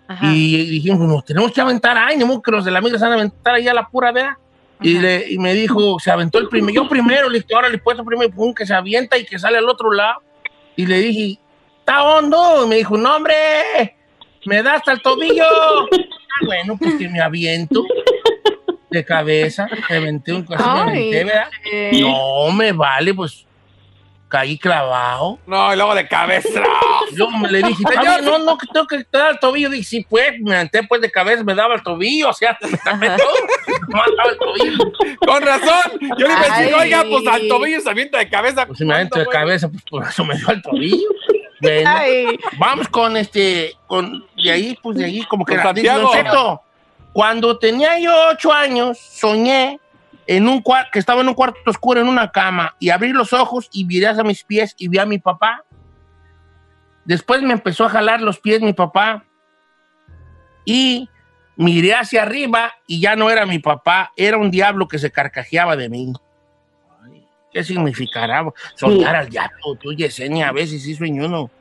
Ajá. 0.08 0.26
y 0.34 0.66
dijimos, 0.66 1.00
nos 1.08 1.26
tenemos 1.26 1.52
que 1.52 1.62
aventar 1.62 1.98
ahí, 1.98 2.18
no 2.18 2.42
que 2.42 2.52
los 2.52 2.66
de 2.66 2.72
la 2.72 2.82
migra 2.82 2.98
se 3.00 3.06
van 3.06 3.14
a 3.14 3.16
aventar 3.16 3.56
ahí 3.56 3.68
a 3.68 3.74
la 3.74 3.88
pura 3.88 4.12
vea. 4.12 4.38
Y, 4.84 4.98
le- 4.98 5.30
y 5.30 5.38
me 5.38 5.54
dijo, 5.54 6.00
se 6.00 6.10
aventó 6.10 6.40
el 6.40 6.48
primero, 6.48 6.84
yo 6.84 6.90
primero, 6.90 7.30
le 7.30 7.40
dije, 7.40 7.54
ahora 7.54 7.70
le 7.70 7.78
puesto 7.78 8.04
primero, 8.04 8.28
y 8.30 8.32
pum, 8.34 8.52
que 8.54 8.66
se 8.66 8.74
avienta 8.74 9.16
y 9.18 9.26
que 9.26 9.38
sale 9.38 9.60
al 9.60 9.70
otro 9.70 9.92
lado. 9.92 10.24
Y 10.76 10.88
le 10.88 10.98
dije, 10.98 11.40
¿está 11.80 12.02
hondo? 12.04 12.66
Y 12.66 12.68
me 12.68 12.76
dijo, 12.78 12.98
no, 12.98 13.16
hombre, 13.18 13.36
me 14.46 14.64
da 14.64 14.76
hasta 14.76 14.94
el 14.94 15.02
tobillo. 15.02 15.44
Ah, 16.34 16.46
bueno, 16.46 16.78
pues 16.80 16.96
que 16.96 17.10
me 17.10 17.20
aviento. 17.20 17.84
De 18.92 19.06
cabeza, 19.06 19.68
me 19.90 19.96
aventé 19.96 20.34
un 20.34 20.44
casi 20.46 20.64
me 20.64 20.80
aventé, 20.82 21.24
¿verdad? 21.24 21.50
No 21.94 22.52
me 22.52 22.72
vale, 22.74 23.14
pues 23.14 23.46
caí 24.28 24.58
clavado. 24.58 25.40
No, 25.46 25.74
y 25.74 25.76
luego 25.76 25.94
de 25.94 26.08
cabeza. 26.08 26.50
Yo 27.18 27.30
me 27.30 27.50
le 27.50 27.64
dije, 27.64 27.84
"Está 27.84 28.02
bien, 28.02 28.26
no, 28.26 28.40
no, 28.40 28.58
que 28.58 28.66
tengo 28.72 28.88
que 28.88 29.06
dar 29.12 29.32
el 29.32 29.40
tobillo. 29.40 29.70
Dije, 29.70 29.84
sí, 29.84 30.06
pues, 30.10 30.40
me 30.40 30.56
aventé 30.56 30.84
pues 30.84 31.02
de 31.02 31.12
cabeza, 31.12 31.44
me 31.44 31.54
daba 31.54 31.76
el 31.76 31.84
tobillo, 31.84 32.30
o 32.30 32.34
sea, 32.34 32.58
me. 32.98 33.10
No 33.10 33.18
daba 34.18 34.32
el 34.32 34.38
tobillo. 34.38 34.92
Con 35.20 35.42
razón. 35.42 36.00
Yo 36.18 36.28
le 36.28 36.34
Ay. 36.34 36.72
oiga, 36.74 37.04
pues 37.10 37.28
al 37.28 37.48
tobillo 37.48 37.82
se 37.82 37.90
avienta 37.90 38.20
de 38.20 38.30
cabeza. 38.30 38.66
Pues 38.66 38.78
si 38.78 38.86
me 38.86 38.94
avento 38.94 39.20
de 39.20 39.26
¿Cuándo, 39.26 39.40
cabeza, 39.40 39.70
pues 39.70 39.84
por 39.90 40.04
eso 40.08 40.24
me 40.24 40.38
dio 40.38 40.50
el 40.50 40.62
tobillo. 40.62 41.08
Bueno, 41.62 41.92
vamos 42.58 42.88
con 42.88 43.18
este, 43.18 43.76
con, 43.86 44.26
de 44.42 44.52
ahí, 44.52 44.78
pues 44.82 44.98
de 44.98 45.06
ahí, 45.06 45.24
como 45.26 45.46
que 45.46 45.58
Con. 45.58 45.76
Dice, 45.76 45.88
Santiago. 45.88 46.02
Don 46.02 46.12
Cheto, 46.12 46.62
cuando 47.14 47.58
tenía 47.58 48.00
yo 48.00 48.12
ocho 48.32 48.52
años, 48.54 48.98
soñé 48.98 49.80
en 50.28 50.48
un 50.48 50.64
que 50.92 51.00
estaba 51.00 51.22
en 51.22 51.28
un 51.28 51.34
cuarto 51.34 51.60
oscuro 51.66 52.00
en 52.00 52.08
una 52.08 52.32
cama, 52.32 52.76
y 52.80 52.90
abrí 52.90 53.12
los 53.12 53.34
ojos 53.34 53.70
y 53.72 53.86
miré 53.86 54.08
hacia 54.08 54.24
mis 54.24 54.44
pies 54.44 54.76
y 54.78 54.88
vi 54.88 54.98
a 54.98 55.06
mi 55.06 55.20
papá. 55.20 55.66
Después 57.04 57.42
me 57.42 57.54
empezó 57.54 57.86
a 57.86 57.90
jalar 57.90 58.22
los 58.22 58.40
pies 58.40 58.62
mi 58.62 58.74
papá 58.74 59.26
y 60.64 61.10
miré 61.56 61.96
hacia 61.96 62.22
arriba 62.22 62.74
y 62.88 63.02
ya 63.02 63.16
no 63.16 63.30
era 63.30 63.46
mi 63.46 63.60
papá, 63.60 64.14
era 64.16 64.38
un 64.38 64.52
diablo 64.52 64.88
que 64.88 65.00
se 65.00 65.12
carcajeaba 65.12 65.76
de 65.76 65.90
mí. 65.90 66.14
¿Qué 67.52 67.64
significará 67.64 68.46
soñar 68.76 69.16
al 69.16 69.30
diablo? 69.30 69.76
Tú, 69.82 69.92
Yesenia, 69.94 70.48
a 70.48 70.52
veces 70.54 70.84
sí 70.84 70.96
sueño 70.96 71.26
uno. 71.26 71.52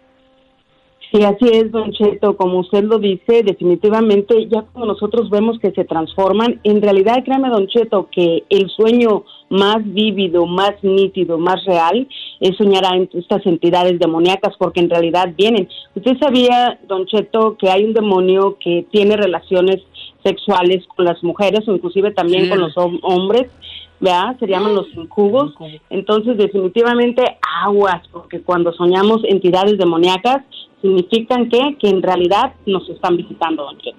Sí, 1.12 1.24
así 1.24 1.44
es, 1.52 1.72
Don 1.72 1.90
Cheto. 1.92 2.36
Como 2.36 2.60
usted 2.60 2.84
lo 2.84 2.98
dice, 3.00 3.42
definitivamente, 3.42 4.46
ya 4.48 4.62
como 4.72 4.86
nosotros 4.86 5.28
vemos 5.28 5.58
que 5.58 5.72
se 5.72 5.84
transforman, 5.84 6.60
en 6.62 6.80
realidad, 6.80 7.24
créame, 7.24 7.48
Don 7.48 7.66
Cheto, 7.66 8.08
que 8.12 8.44
el 8.48 8.68
sueño 8.70 9.24
más 9.48 9.78
vívido, 9.82 10.46
más 10.46 10.72
nítido, 10.82 11.36
más 11.36 11.64
real, 11.64 12.06
es 12.38 12.56
soñar 12.56 12.84
a 12.84 12.96
estas 12.96 13.44
entidades 13.44 13.98
demoníacas, 13.98 14.54
porque 14.56 14.78
en 14.78 14.88
realidad 14.90 15.34
vienen. 15.36 15.68
Usted 15.96 16.16
sabía, 16.20 16.78
Don 16.86 17.06
Cheto, 17.06 17.56
que 17.58 17.68
hay 17.70 17.82
un 17.84 17.92
demonio 17.92 18.56
que 18.60 18.86
tiene 18.92 19.16
relaciones 19.16 19.82
sexuales 20.22 20.86
con 20.94 21.06
las 21.06 21.20
mujeres 21.24 21.66
o 21.66 21.74
inclusive 21.74 22.12
también 22.12 22.44
Sí. 22.44 22.50
con 22.50 22.60
los 22.60 22.74
hom- 22.76 23.00
hombres, 23.02 23.50
¿verdad? 23.98 24.36
Se 24.38 24.46
llaman 24.46 24.76
los 24.76 24.86
incubos. 24.94 25.54
Entonces, 25.90 26.36
definitivamente, 26.36 27.22
aguas, 27.64 28.02
porque 28.12 28.40
cuando 28.42 28.72
soñamos 28.72 29.22
entidades 29.24 29.76
demoníacas, 29.76 30.44
significan 30.80 31.48
que, 31.48 31.76
que 31.78 31.88
en 31.88 32.02
realidad 32.02 32.52
nos 32.66 32.88
están 32.88 33.16
visitando, 33.16 33.64
don 33.64 33.78
Cheto. 33.78 33.98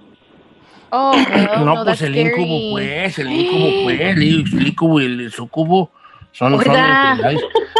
Oh, 0.91 1.13
no, 1.57 1.65
no, 1.65 1.73
pues 1.83 1.85
that's 1.85 2.01
el 2.01 2.13
scary. 2.13 2.29
incubo, 2.29 2.71
pues, 2.71 3.19
el 3.19 3.31
incubo, 3.31 3.83
pues, 3.83 4.01
el, 4.01 4.21
el 4.21 4.67
incubo 4.67 5.01
y 5.01 5.05
el 5.05 5.31
sucubo 5.31 5.91
son, 6.31 6.61
son. 6.63 6.75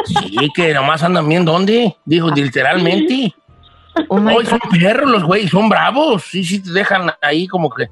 Sí, 0.06 0.50
que 0.54 0.74
nomás 0.74 1.04
andan 1.04 1.28
bien, 1.28 1.46
¿dónde? 1.46 1.96
Dijo, 2.06 2.30
literalmente. 2.32 3.34
Oh 4.08 4.18
my 4.18 4.36
Hoy 4.36 4.46
son 4.46 4.60
perros 4.80 5.10
los 5.10 5.24
güeyes, 5.24 5.52
son 5.52 5.70
bravos. 5.70 6.24
Sí, 6.24 6.44
sí, 6.44 6.62
te 6.62 6.72
dejan 6.72 7.12
ahí 7.22 7.48
como 7.48 7.70
que. 7.70 7.88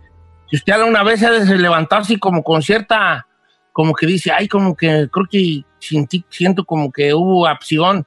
Si 0.50 0.58
usted 0.58 0.74
habla 0.74 0.86
una 0.86 1.04
vez, 1.04 1.22
ha 1.24 1.32
de 1.32 1.58
levantarse 1.58 2.20
como 2.20 2.44
con 2.44 2.62
cierta. 2.62 3.26
Como 3.72 3.94
que 3.94 4.06
dice, 4.06 4.32
ay, 4.32 4.48
como 4.48 4.76
que 4.76 5.08
creo 5.12 5.26
que 5.30 5.64
siento 5.80 6.66
como 6.66 6.92
que 6.92 7.14
hubo 7.14 7.48
acción 7.48 8.06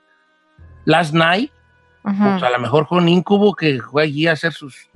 last 0.85 1.15
night. 1.15 1.51
Pues 2.03 2.43
a 2.43 2.51
lo 2.51 2.59
mejor 2.59 2.87
con 2.89 3.09
incubo 3.09 3.55
que 3.55 3.81
fue 3.81 4.03
allí 4.05 4.27
a 4.27 4.33
hacer 4.33 4.53
sus, 4.53 4.89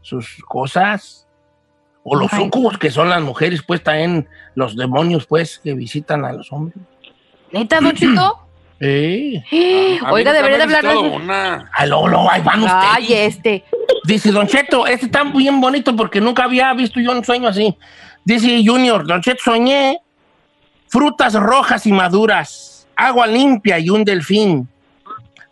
sus 0.00 0.36
cosas. 0.46 1.26
O 2.02 2.16
los 2.16 2.32
Ay. 2.32 2.44
sucubos 2.44 2.78
que 2.78 2.90
son 2.90 3.10
las 3.10 3.20
mujeres, 3.20 3.62
pues 3.62 3.82
también 3.82 4.28
los 4.54 4.76
demonios, 4.76 5.26
pues, 5.26 5.58
que 5.58 5.74
visitan 5.74 6.24
a 6.24 6.32
los 6.32 6.50
hombres. 6.52 6.78
¿Neta, 7.52 7.80
Don 7.80 7.92
Cheto? 7.94 8.48
Eh. 8.80 9.42
A 10.04 10.12
Oiga, 10.12 10.32
debería 10.32 10.56
de 10.56 10.62
ha 10.62 10.78
hablar 10.78 10.88
de 10.88 10.96
una. 10.96 11.70
Luego, 11.86 12.08
luego, 12.08 12.30
ahí 12.30 12.40
van 12.42 12.62
ustedes. 12.62 12.84
Ay, 12.88 13.12
este. 13.12 13.64
Dice 14.04 14.30
Don 14.30 14.46
Cheto, 14.46 14.86
este 14.86 15.06
está 15.06 15.24
bien 15.24 15.60
bonito 15.60 15.94
porque 15.94 16.20
nunca 16.20 16.44
había 16.44 16.72
visto 16.72 17.00
yo 17.00 17.12
un 17.12 17.24
sueño 17.24 17.48
así. 17.48 17.76
Dice 18.24 18.62
Junior, 18.64 19.06
Don 19.06 19.20
Cheto, 19.20 19.42
soñé 19.44 20.00
frutas 20.88 21.34
rojas 21.34 21.86
y 21.86 21.92
maduras, 21.92 22.86
agua 22.96 23.26
limpia 23.26 23.78
y 23.78 23.90
un 23.90 24.04
delfín. 24.04 24.68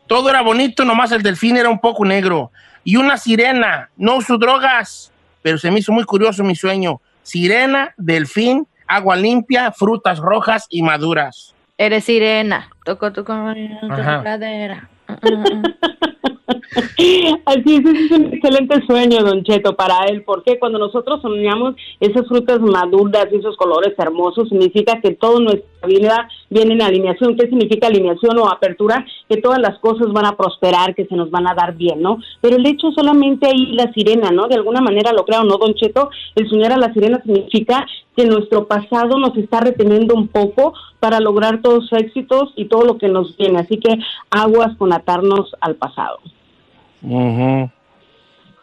Todo 0.06 0.30
era 0.30 0.40
bonito, 0.42 0.84
nomás 0.84 1.12
el 1.12 1.22
delfín 1.22 1.56
era 1.56 1.68
un 1.68 1.80
poco 1.80 2.04
negro. 2.04 2.52
Y 2.84 2.96
una 2.96 3.16
sirena, 3.16 3.90
no 3.96 4.16
uso 4.16 4.38
drogas, 4.38 5.12
pero 5.42 5.58
se 5.58 5.70
me 5.70 5.80
hizo 5.80 5.92
muy 5.92 6.04
curioso 6.04 6.44
mi 6.44 6.54
sueño. 6.54 7.00
Sirena, 7.22 7.92
delfín, 7.96 8.66
agua 8.86 9.16
limpia, 9.16 9.72
frutas 9.72 10.18
rojas 10.18 10.66
y 10.70 10.82
maduras. 10.82 11.54
Eres 11.78 12.04
sirena. 12.04 12.70
Toco 12.84 13.12
tu 13.12 13.20
Ajá. 13.30 14.22
cadera. 14.22 14.88
Así 17.46 17.76
es, 17.76 17.84
es 17.84 18.10
un 18.10 18.34
excelente 18.34 18.84
sueño, 18.86 19.22
Don 19.22 19.42
Cheto, 19.44 19.76
para 19.76 20.06
él, 20.06 20.24
porque 20.24 20.58
cuando 20.58 20.78
nosotros 20.78 21.22
soñamos 21.22 21.74
esas 22.00 22.26
frutas 22.26 22.60
maduras 22.60 23.26
y 23.30 23.36
esos 23.36 23.56
colores 23.56 23.94
hermosos, 23.98 24.48
significa 24.48 25.00
que 25.00 25.12
toda 25.12 25.40
nuestra 25.40 25.86
vida 25.86 26.28
viene 26.50 26.74
en 26.74 26.82
alineación. 26.82 27.36
¿Qué 27.36 27.48
significa 27.48 27.86
alineación 27.86 28.38
o 28.38 28.48
apertura? 28.48 29.04
Que 29.28 29.38
todas 29.38 29.60
las 29.60 29.78
cosas 29.78 30.12
van 30.12 30.26
a 30.26 30.36
prosperar, 30.36 30.94
que 30.94 31.06
se 31.06 31.16
nos 31.16 31.30
van 31.30 31.48
a 31.48 31.54
dar 31.54 31.74
bien, 31.74 32.00
¿no? 32.00 32.18
Pero 32.40 32.56
el 32.56 32.66
hecho 32.66 32.90
solamente 32.92 33.46
ahí 33.46 33.72
la 33.72 33.92
sirena, 33.92 34.30
¿no? 34.30 34.48
De 34.48 34.56
alguna 34.56 34.80
manera 34.80 35.12
lo 35.12 35.24
creo, 35.24 35.44
¿no, 35.44 35.58
Don 35.58 35.74
Cheto? 35.74 36.10
El 36.34 36.48
soñar 36.48 36.72
a 36.72 36.78
la 36.78 36.92
sirena 36.92 37.22
significa 37.22 37.86
que 38.16 38.24
nuestro 38.24 38.66
pasado 38.66 39.18
nos 39.18 39.36
está 39.36 39.60
reteniendo 39.60 40.14
un 40.14 40.28
poco 40.28 40.72
para 41.00 41.20
lograr 41.20 41.60
todos 41.60 41.90
los 41.90 42.00
éxitos 42.00 42.52
y 42.56 42.64
todo 42.66 42.84
lo 42.84 42.98
que 42.98 43.08
nos 43.08 43.36
viene. 43.36 43.60
Así 43.60 43.78
que 43.78 43.98
aguas 44.30 44.76
con 44.76 44.92
atarnos 44.92 45.54
al 45.60 45.76
pasado. 45.76 46.18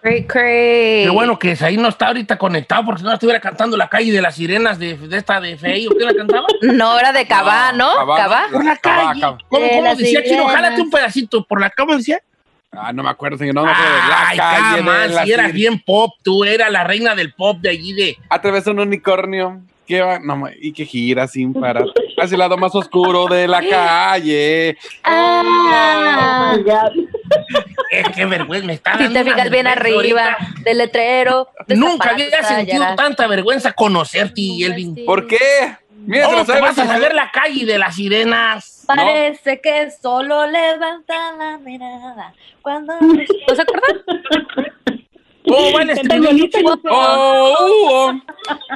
Cray, 0.01 0.27
cray. 0.27 1.03
Qué 1.05 1.10
bueno 1.13 1.39
que 1.39 1.55
ahí 1.62 1.77
no 1.77 1.88
está 1.88 2.07
ahorita 2.07 2.38
conectado 2.38 2.83
porque 2.83 3.00
si 3.00 3.05
no 3.05 3.13
estuviera 3.13 3.39
cantando 3.39 3.77
la 3.77 3.88
calle 3.88 4.12
de 4.12 4.22
las 4.22 4.36
sirenas 4.36 4.77
de, 4.77 4.98
de 4.98 5.17
esta 5.17 5.39
de 5.39 5.55
Fey. 5.55 5.88
¿O 5.88 5.91
qué 5.91 6.03
la 6.03 6.13
cantaba? 6.13 6.48
No, 6.62 7.00
era 7.00 7.13
de 7.13 7.25
Cabá, 7.25 7.72
¿no? 7.72 7.89
Cabá. 8.17 8.48
Por 8.51 8.65
la 8.65 8.75
calle. 8.75 9.22
cabá. 9.22 9.38
¿Cómo, 9.48 9.65
cómo 9.69 9.95
decía 9.95 10.24
Chino? 10.24 10.45
Jálate 10.48 10.81
un 10.81 10.89
pedacito. 10.89 11.45
¿Por 11.45 11.62
la 11.62 11.69
cómo 11.69 11.95
decía? 11.95 12.19
Ah, 12.75 12.92
no 12.94 13.03
me 13.03 13.10
acuerdo, 13.10 13.38
señor. 13.38 13.56
No, 13.56 13.62
pero 13.63 13.74
la 13.74 14.27
Ay, 14.30 14.38
calle 14.38 14.82
de 14.82 15.08
la 15.13 15.24
si 15.25 15.32
eras 15.32 15.46
sir- 15.48 15.56
bien 15.56 15.80
pop, 15.80 16.12
tú 16.24 16.44
eras 16.44 16.72
la 16.72 16.84
reina 16.84 17.15
del 17.15 17.34
pop 17.34 17.58
de 17.60 17.70
allí 17.70 17.94
de... 17.94 18.18
Atravesó 18.30 18.72
un 18.72 18.80
unicornio 18.80 19.62
que 19.86 20.01
va, 20.01 20.18
no, 20.20 20.46
y 20.60 20.72
que 20.72 20.86
gira 20.86 21.27
sin 21.27 21.53
parar 21.53 21.86
hacia 22.18 22.36
el 22.36 22.39
lado 22.39 22.58
más 22.58 22.74
oscuro 22.74 23.27
de 23.27 23.48
la 23.48 23.62
calle. 23.68 24.77
Ah, 25.03 26.53
Oh 26.53 26.58
my 26.58 26.63
God. 26.63 26.92
Eh, 27.92 28.03
qué 28.15 28.25
vergüenza, 28.25 28.65
me 28.65 28.74
está 28.74 28.98
si 28.98 29.03
dando 29.03 29.20
te 29.20 29.22
una 29.25 29.34
fijas 29.36 29.51
bien 29.51 29.68
arriba 29.68 30.24
ahorita. 30.34 30.53
del 30.63 30.77
letrero. 30.80 31.50
de 31.68 31.75
Nunca 31.75 32.10
había 32.12 32.42
sentido 32.44 32.84
tanta 32.96 33.27
vergüenza 33.27 33.72
conocerte, 33.74 34.42
Elvin. 34.63 34.96
¿Por 35.06 35.27
qué? 35.27 35.38
Mira, 36.05 36.25
se 36.25 36.25
¿Cómo 36.25 36.38
lo 36.39 36.45
te 36.45 36.51
sabe. 36.51 36.62
vas 36.62 36.77
a 36.77 36.86
saber 36.86 37.15
la 37.15 37.31
calle 37.31 37.65
de 37.65 37.77
las 37.77 37.95
sirenas? 37.95 38.83
Parece 38.86 39.62
que 39.62 39.89
solo 39.91 40.45
levanta 40.48 41.31
la 41.38 41.57
mirada 41.57 42.33
cuando... 42.62 42.93
¿No 43.01 43.55
se 43.55 43.62
acuerdan? 43.62 44.01
¿Cómo 45.45 45.74
va 45.74 45.81
el 45.81 45.88
Canta 45.88 45.93
estribillo, 45.93 46.29
bonito, 46.29 46.57
chico? 46.57 46.69
José. 46.72 46.88
Oh, 46.89 47.55
uh, 47.60 47.89
oh. 47.91 48.13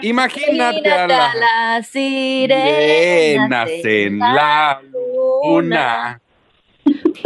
Imagínate 0.01 0.91
a 0.91 1.05
Imagínate 1.05 1.07
la 1.07 1.31
a 1.31 1.35
la 1.35 1.83
sirena 1.83 3.65
sirenas 3.65 3.69
en 3.85 4.19
la 4.19 4.81
luna. 4.91 6.21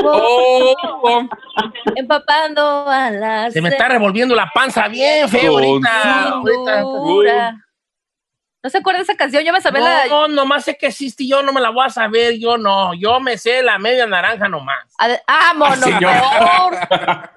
Oh, 0.04 0.74
oh. 1.04 1.30
empapando 1.96 2.88
a 2.88 3.12
la 3.12 3.52
Se 3.52 3.62
me 3.62 3.70
está 3.70 3.88
revolviendo 3.88 4.36
la 4.36 4.50
panza 4.54 4.88
bien 4.88 5.30
feo 5.30 5.54
Con 5.54 5.86
ahorita. 5.86 7.66
¿No 8.64 8.70
se 8.70 8.78
acuerda 8.78 9.00
de 9.00 9.04
esa 9.04 9.16
canción? 9.16 9.44
Yo 9.44 9.52
me 9.54 9.60
sabía 9.62 9.82
la... 9.82 10.06
No, 10.06 10.28
nomás 10.28 10.64
sé 10.66 10.78
que 10.78 10.88
existe 10.88 11.24
y 11.24 11.30
yo 11.30 11.42
no 11.42 11.52
me 11.52 11.60
la 11.62 11.72
voy 11.72 11.86
a 11.88 11.90
saber, 11.90 12.38
yo 12.38 12.58
no. 12.58 12.94
Yo 12.94 13.20
me 13.20 13.38
sé 13.38 13.64
la 13.64 13.80
media 13.80 14.06
naranja 14.06 14.48
nomás. 14.48 14.86
¡Ah, 15.28 15.54
mono! 15.56 15.88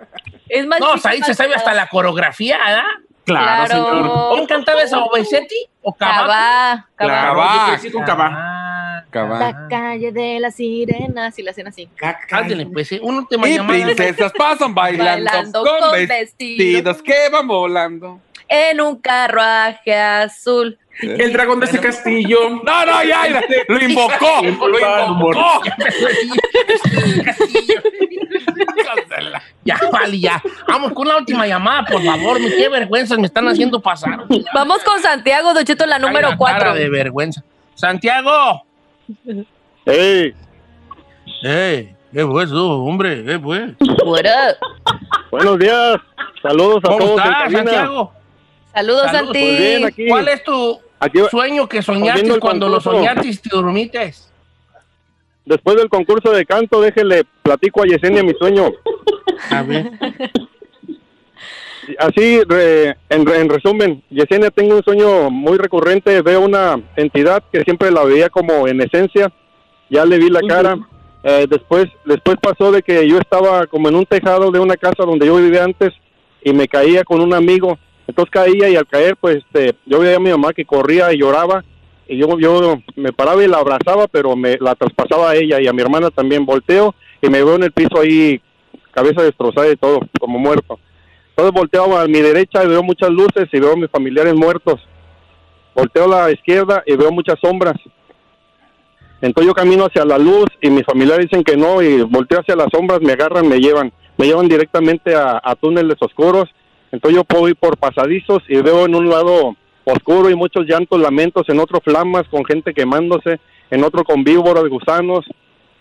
Es 0.49 0.66
más 0.66 0.78
No, 0.78 0.95
chica, 0.97 1.09
ahí 1.09 1.23
se 1.23 1.35
sabe 1.35 1.54
hasta 1.54 1.73
la 1.73 1.87
coreografía, 1.88 2.59
¿verdad? 2.59 2.83
Claro, 3.25 3.66
señor. 3.69 4.35
¿Quién 4.35 4.47
cantaba 4.47 4.83
esa? 4.83 4.99
¿Obesetti 5.02 5.57
o 5.81 5.95
Cabá? 5.95 6.87
Cabá, 6.97 7.09
Cabá. 7.23 7.78
Claro, 7.81 8.04
Cabá. 8.04 8.31
Ah. 8.35 9.04
La 9.38 9.69
calle 9.71 10.12
de 10.12 10.40
las 10.40 10.57
sirenas 10.57 11.38
y 11.38 11.43
la 11.43 11.52
hacen 11.52 11.69
así. 11.69 11.88
Ándale, 12.31 12.66
pues, 12.66 12.93
eh, 12.93 13.00
una 13.02 13.19
última 13.19 13.49
Y 13.49 13.54
llamada. 13.57 13.85
princesas 13.85 14.33
pasan 14.37 14.75
bailando, 14.75 15.25
Bailando 15.31 15.62
con, 15.64 15.78
con 15.81 15.93
vestidos 15.93 16.97
vestidos. 16.99 17.02
que 17.02 17.28
van 17.31 17.47
volando. 17.47 18.21
En 18.48 18.80
un 18.80 19.00
carruaje 19.00 19.94
azul. 19.94 20.78
El 21.00 21.32
dragón 21.32 21.58
de 21.60 21.66
ese 21.66 21.80
castillo. 21.80 22.38
No, 22.64 22.86
no, 22.86 23.02
ya, 23.04 23.28
ya, 23.28 23.42
lo 23.68 23.82
invocó, 23.84 24.42
lo 24.42 25.08
invocó. 25.08 25.62
Ya 29.64 29.78
Vale, 29.90 30.20
ya. 30.20 30.42
Vamos 30.68 30.92
con 30.92 31.08
la 31.08 31.16
última 31.16 31.46
llamada, 31.46 31.84
por 31.84 32.02
favor. 32.02 32.38
Qué 32.38 32.68
vergüenza 32.68 33.16
me 33.16 33.26
están 33.26 33.48
haciendo 33.48 33.80
pasar. 33.80 34.24
Vamos 34.52 34.82
con 34.84 35.00
Santiago, 35.00 35.54
Don 35.54 35.64
Cheto, 35.64 35.86
la 35.86 35.98
número 35.98 36.26
Ay, 36.28 36.32
la 36.32 36.36
4. 36.38 36.58
cara 36.58 36.74
de 36.74 36.88
vergüenza. 36.88 37.42
Santiago. 37.74 38.64
¡Ey! 39.86 40.34
¡Ey! 41.42 41.94
¿Qué 42.12 42.24
fue 42.26 42.44
eso, 42.44 42.82
hombre? 42.82 43.24
¿Qué 43.24 43.38
fue? 43.38 43.74
Buenos 45.30 45.58
días. 45.58 45.96
Saludos 46.42 46.78
a 46.84 46.88
¿Cómo 46.88 46.98
todos. 46.98 47.24
estás. 47.24 47.52
Santiago? 47.52 48.12
Saludos, 48.75 49.02
Saludos, 49.11 49.37
Santi. 49.37 49.40
Pues 49.81 49.85
aquí. 49.85 50.09
¿Cuál 50.09 50.28
es 50.28 50.45
tu 50.45 50.81
Aquí- 51.00 51.21
sueño 51.31 51.69
que 51.69 51.83
soñaste 51.83 52.38
cuando 52.40 52.69
lo 52.69 52.81
soñaste 52.81 53.28
y 53.28 53.37
te 53.37 53.49
dormites? 53.50 54.31
Después 55.45 55.76
del 55.76 55.88
concurso 55.88 56.31
de 56.33 56.47
canto, 56.47 56.81
déjele 56.81 57.23
platico 57.43 57.83
a 57.83 57.87
Yesenia 57.87 58.23
mi 58.23 58.33
sueño. 58.35 58.73
A 59.50 59.62
ver. 59.62 59.90
Así, 61.99 62.40
re- 62.45 62.97
en, 63.11 63.28
en 63.28 63.49
resumen, 63.50 64.02
Yesenia, 64.09 64.50
tengo 64.50 64.76
un 64.76 64.83
sueño 64.83 65.28
muy 65.31 65.59
recurrente. 65.59 66.23
Veo 66.23 66.40
una 66.40 66.81
entidad 66.97 67.43
que 67.52 67.61
siempre 67.62 67.90
la 67.90 68.04
veía 68.04 68.31
como 68.31 68.66
en 68.66 68.81
esencia. 68.81 69.31
Ya 69.90 70.07
le 70.07 70.16
vi 70.19 70.31
la 70.31 70.40
cara. 70.49 70.78
Eh, 71.23 71.47
después, 71.49 71.87
después 72.07 72.37
pasó 72.40 72.73
de 72.73 72.83
que 72.83 73.07
yo 73.07 73.19
estaba 73.19 73.66
como 73.66 73.88
en 73.90 73.97
un 73.97 74.07
tejado 74.07 74.50
de 74.50 74.59
una 74.61 74.76
casa 74.76 75.04
donde 75.04 75.26
yo 75.26 75.37
vivía 75.37 75.64
antes 75.64 75.93
y 76.43 76.52
me 76.54 76.66
caía 76.69 77.04
con 77.04 77.21
un 77.21 77.35
amigo. 77.35 77.78
Entonces 78.06 78.30
caía 78.30 78.68
y 78.68 78.76
al 78.76 78.87
caer, 78.87 79.16
pues 79.16 79.38
este, 79.38 79.75
yo 79.87 80.00
veía 80.00 80.16
a 80.16 80.20
mi 80.20 80.30
mamá 80.30 80.52
que 80.52 80.64
corría 80.64 81.12
y 81.12 81.18
lloraba. 81.18 81.64
Y 82.06 82.18
yo, 82.18 82.38
yo 82.38 82.78
me 82.96 83.12
paraba 83.12 83.42
y 83.42 83.49
la 83.49 83.58
abrazaba, 83.58 84.06
pero 84.08 84.37
me 84.37 84.58
la 84.61 84.75
traspasaba 84.75 85.30
a 85.30 85.37
ella 85.37 85.61
y 85.61 85.66
a 85.66 85.73
mi 85.73 85.80
hermana 85.80 86.11
también. 86.11 86.44
Volteo 86.44 86.94
y 87.23 87.28
me 87.30 87.42
veo 87.42 87.56
en 87.56 87.62
el 87.62 87.73
piso 87.73 87.99
ahí, 87.99 88.40
cabeza 88.92 89.23
destrozada 89.23 89.70
y 89.70 89.76
todo, 89.76 90.00
como 90.20 90.38
muerto. 90.38 90.78
Entonces 91.30 91.52
volteo 91.52 91.96
a 91.96 92.06
mi 92.06 92.20
derecha 92.20 92.62
y 92.62 92.68
veo 92.68 92.82
muchas 92.82 93.11
luces 93.11 93.49
y 93.50 93.58
veo 93.58 93.73
a 93.73 93.76
mis 93.76 93.90
familiares 93.90 94.34
muertos. 94.34 94.80
Volteo 95.75 96.04
a 96.04 96.26
la 96.26 96.30
izquierda 96.30 96.82
y 96.87 96.94
veo 96.94 97.11
muchas 97.11 97.37
sombras. 97.40 97.75
Entonces 99.20 99.49
yo 99.49 99.54
camino 99.54 99.87
hacia 99.87 100.04
la 100.04 100.18
luz 100.18 100.46
y 100.61 100.68
mis 100.68 100.84
familiares 100.84 101.26
dicen 101.30 101.42
que 101.42 101.56
no 101.56 101.80
y 101.80 102.02
volteo 102.02 102.40
hacia 102.40 102.54
las 102.54 102.68
sombras, 102.70 103.00
me 103.00 103.12
agarran, 103.12 103.49
me 103.49 103.58
llevan, 103.58 103.90
me 104.18 104.26
llevan 104.26 104.49
directamente 104.49 105.14
a, 105.14 105.40
a 105.42 105.54
túneles 105.56 105.96
oscuros. 106.00 106.44
Entonces 106.94 107.16
yo 107.16 107.24
puedo 107.24 107.48
ir 107.48 107.56
por 107.56 107.76
pasadizos 107.76 108.40
y 108.48 108.62
veo 108.62 108.86
en 108.86 108.94
un 108.94 109.10
lado 109.10 109.56
oscuro 109.84 110.30
y 110.30 110.36
muchos 110.36 110.64
llantos, 110.64 111.00
lamentos, 111.00 111.48
en 111.48 111.58
otro 111.58 111.80
flamas 111.80 112.22
con 112.30 112.44
gente 112.44 112.72
quemándose, 112.72 113.40
en 113.72 113.82
otro 113.82 114.04
con 114.04 114.22
víboras, 114.22 114.68
gusanos, 114.68 115.26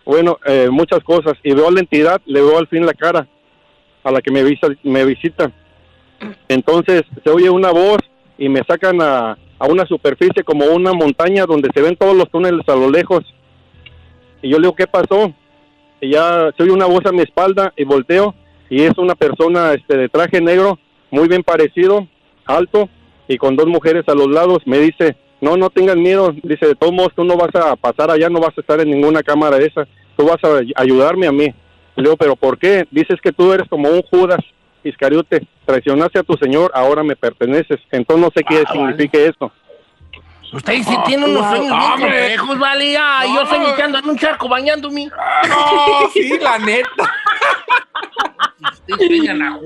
bueno, 0.05 0.39
eh, 0.47 0.69
muchas 0.71 1.03
cosas. 1.03 1.33
Y 1.43 1.53
veo 1.53 1.67
a 1.67 1.71
la 1.71 1.81
entidad, 1.81 2.19
le 2.25 2.41
veo 2.41 2.57
al 2.57 2.67
fin 2.67 2.83
la 2.83 2.95
cara 2.95 3.27
a 4.03 4.11
la 4.11 4.21
que 4.21 4.31
me, 4.31 4.43
visa, 4.43 4.67
me 4.81 5.05
visita. 5.05 5.51
Entonces 6.47 7.03
se 7.23 7.29
oye 7.29 7.47
una 7.47 7.69
voz 7.69 7.99
y 8.39 8.49
me 8.49 8.61
sacan 8.67 8.99
a, 8.99 9.37
a 9.59 9.67
una 9.67 9.85
superficie 9.85 10.43
como 10.43 10.65
una 10.65 10.93
montaña 10.93 11.45
donde 11.45 11.69
se 11.75 11.81
ven 11.81 11.95
todos 11.95 12.17
los 12.17 12.27
túneles 12.31 12.67
a 12.67 12.75
lo 12.75 12.89
lejos. 12.89 13.21
Y 14.41 14.49
yo 14.49 14.57
le 14.57 14.63
digo, 14.63 14.75
¿qué 14.75 14.87
pasó? 14.87 15.31
Y 16.01 16.09
ya 16.09 16.49
se 16.57 16.63
oye 16.63 16.71
una 16.71 16.87
voz 16.87 17.05
a 17.05 17.11
mi 17.11 17.21
espalda 17.21 17.71
y 17.77 17.83
volteo 17.83 18.33
y 18.73 18.81
es 18.81 18.97
una 18.97 19.13
persona 19.13 19.73
este, 19.73 19.95
de 19.95 20.09
traje 20.09 20.41
negro, 20.41 20.79
muy 21.13 21.27
bien 21.27 21.43
parecido, 21.43 22.07
alto 22.45 22.89
y 23.27 23.37
con 23.37 23.55
dos 23.55 23.67
mujeres 23.67 24.03
a 24.07 24.15
los 24.15 24.27
lados. 24.27 24.63
Me 24.65 24.79
dice, 24.79 25.15
no, 25.41 25.55
no 25.57 25.69
tengas 25.69 25.95
miedo. 25.95 26.33
Dice, 26.41 26.65
de 26.67 26.75
todos 26.75 26.91
modos, 26.91 27.13
tú 27.15 27.23
no 27.23 27.37
vas 27.37 27.53
a 27.55 27.75
pasar 27.75 28.09
allá, 28.09 28.29
no 28.29 28.39
vas 28.39 28.57
a 28.57 28.61
estar 28.61 28.81
en 28.81 28.89
ninguna 28.89 29.21
cámara 29.21 29.57
de 29.57 29.67
esa. 29.67 29.87
Tú 30.17 30.25
vas 30.25 30.43
a 30.43 30.57
ay- 30.57 30.73
ayudarme 30.75 31.27
a 31.27 31.31
mí. 31.31 31.45
Le 31.95 32.03
digo, 32.03 32.17
¿pero 32.17 32.35
por 32.35 32.57
qué? 32.57 32.85
Dices 32.89 33.21
que 33.21 33.31
tú 33.31 33.53
eres 33.53 33.67
como 33.69 33.89
un 33.89 34.01
Judas 34.01 34.39
Iscariote. 34.83 35.45
Traicionaste 35.65 36.19
a 36.19 36.23
tu 36.23 36.33
Señor, 36.33 36.71
ahora 36.73 37.03
me 37.03 37.15
perteneces. 37.15 37.79
Entonces 37.91 38.25
no 38.25 38.31
sé 38.35 38.43
qué 38.43 38.63
signifique 38.71 39.25
eso. 39.27 39.51
Usted 40.53 40.83
sí 40.83 40.95
tiene 41.05 41.25
unos 41.25 41.45
sueños 41.47 41.77
bien 41.77 41.91
complejos, 41.99 42.59
vale. 42.59 42.97
Ay, 42.97 43.29
yo 43.33 43.43
No. 43.43 43.49
soy 43.49 43.75
que 43.75 43.81
ando 43.81 43.97
en 43.99 44.09
un 44.09 44.17
charco 44.17 44.47
bañándome. 44.47 45.05
No, 45.05 46.09
sí, 46.13 46.37
la 46.39 46.59
neta. 46.59 47.11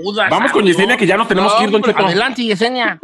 Judas, 0.04 0.30
Vamos 0.30 0.52
con. 0.52 0.66
Yesenia, 0.66 0.98
que 0.98 1.06
ya 1.08 1.18
nos 1.18 1.28
tenemos 1.28 1.54
que 1.56 1.64
ir, 1.66 1.72
Don 1.72 1.82
Cheto. 1.82 2.06
Adelante, 2.06 2.44
Yesenia. 2.44 3.00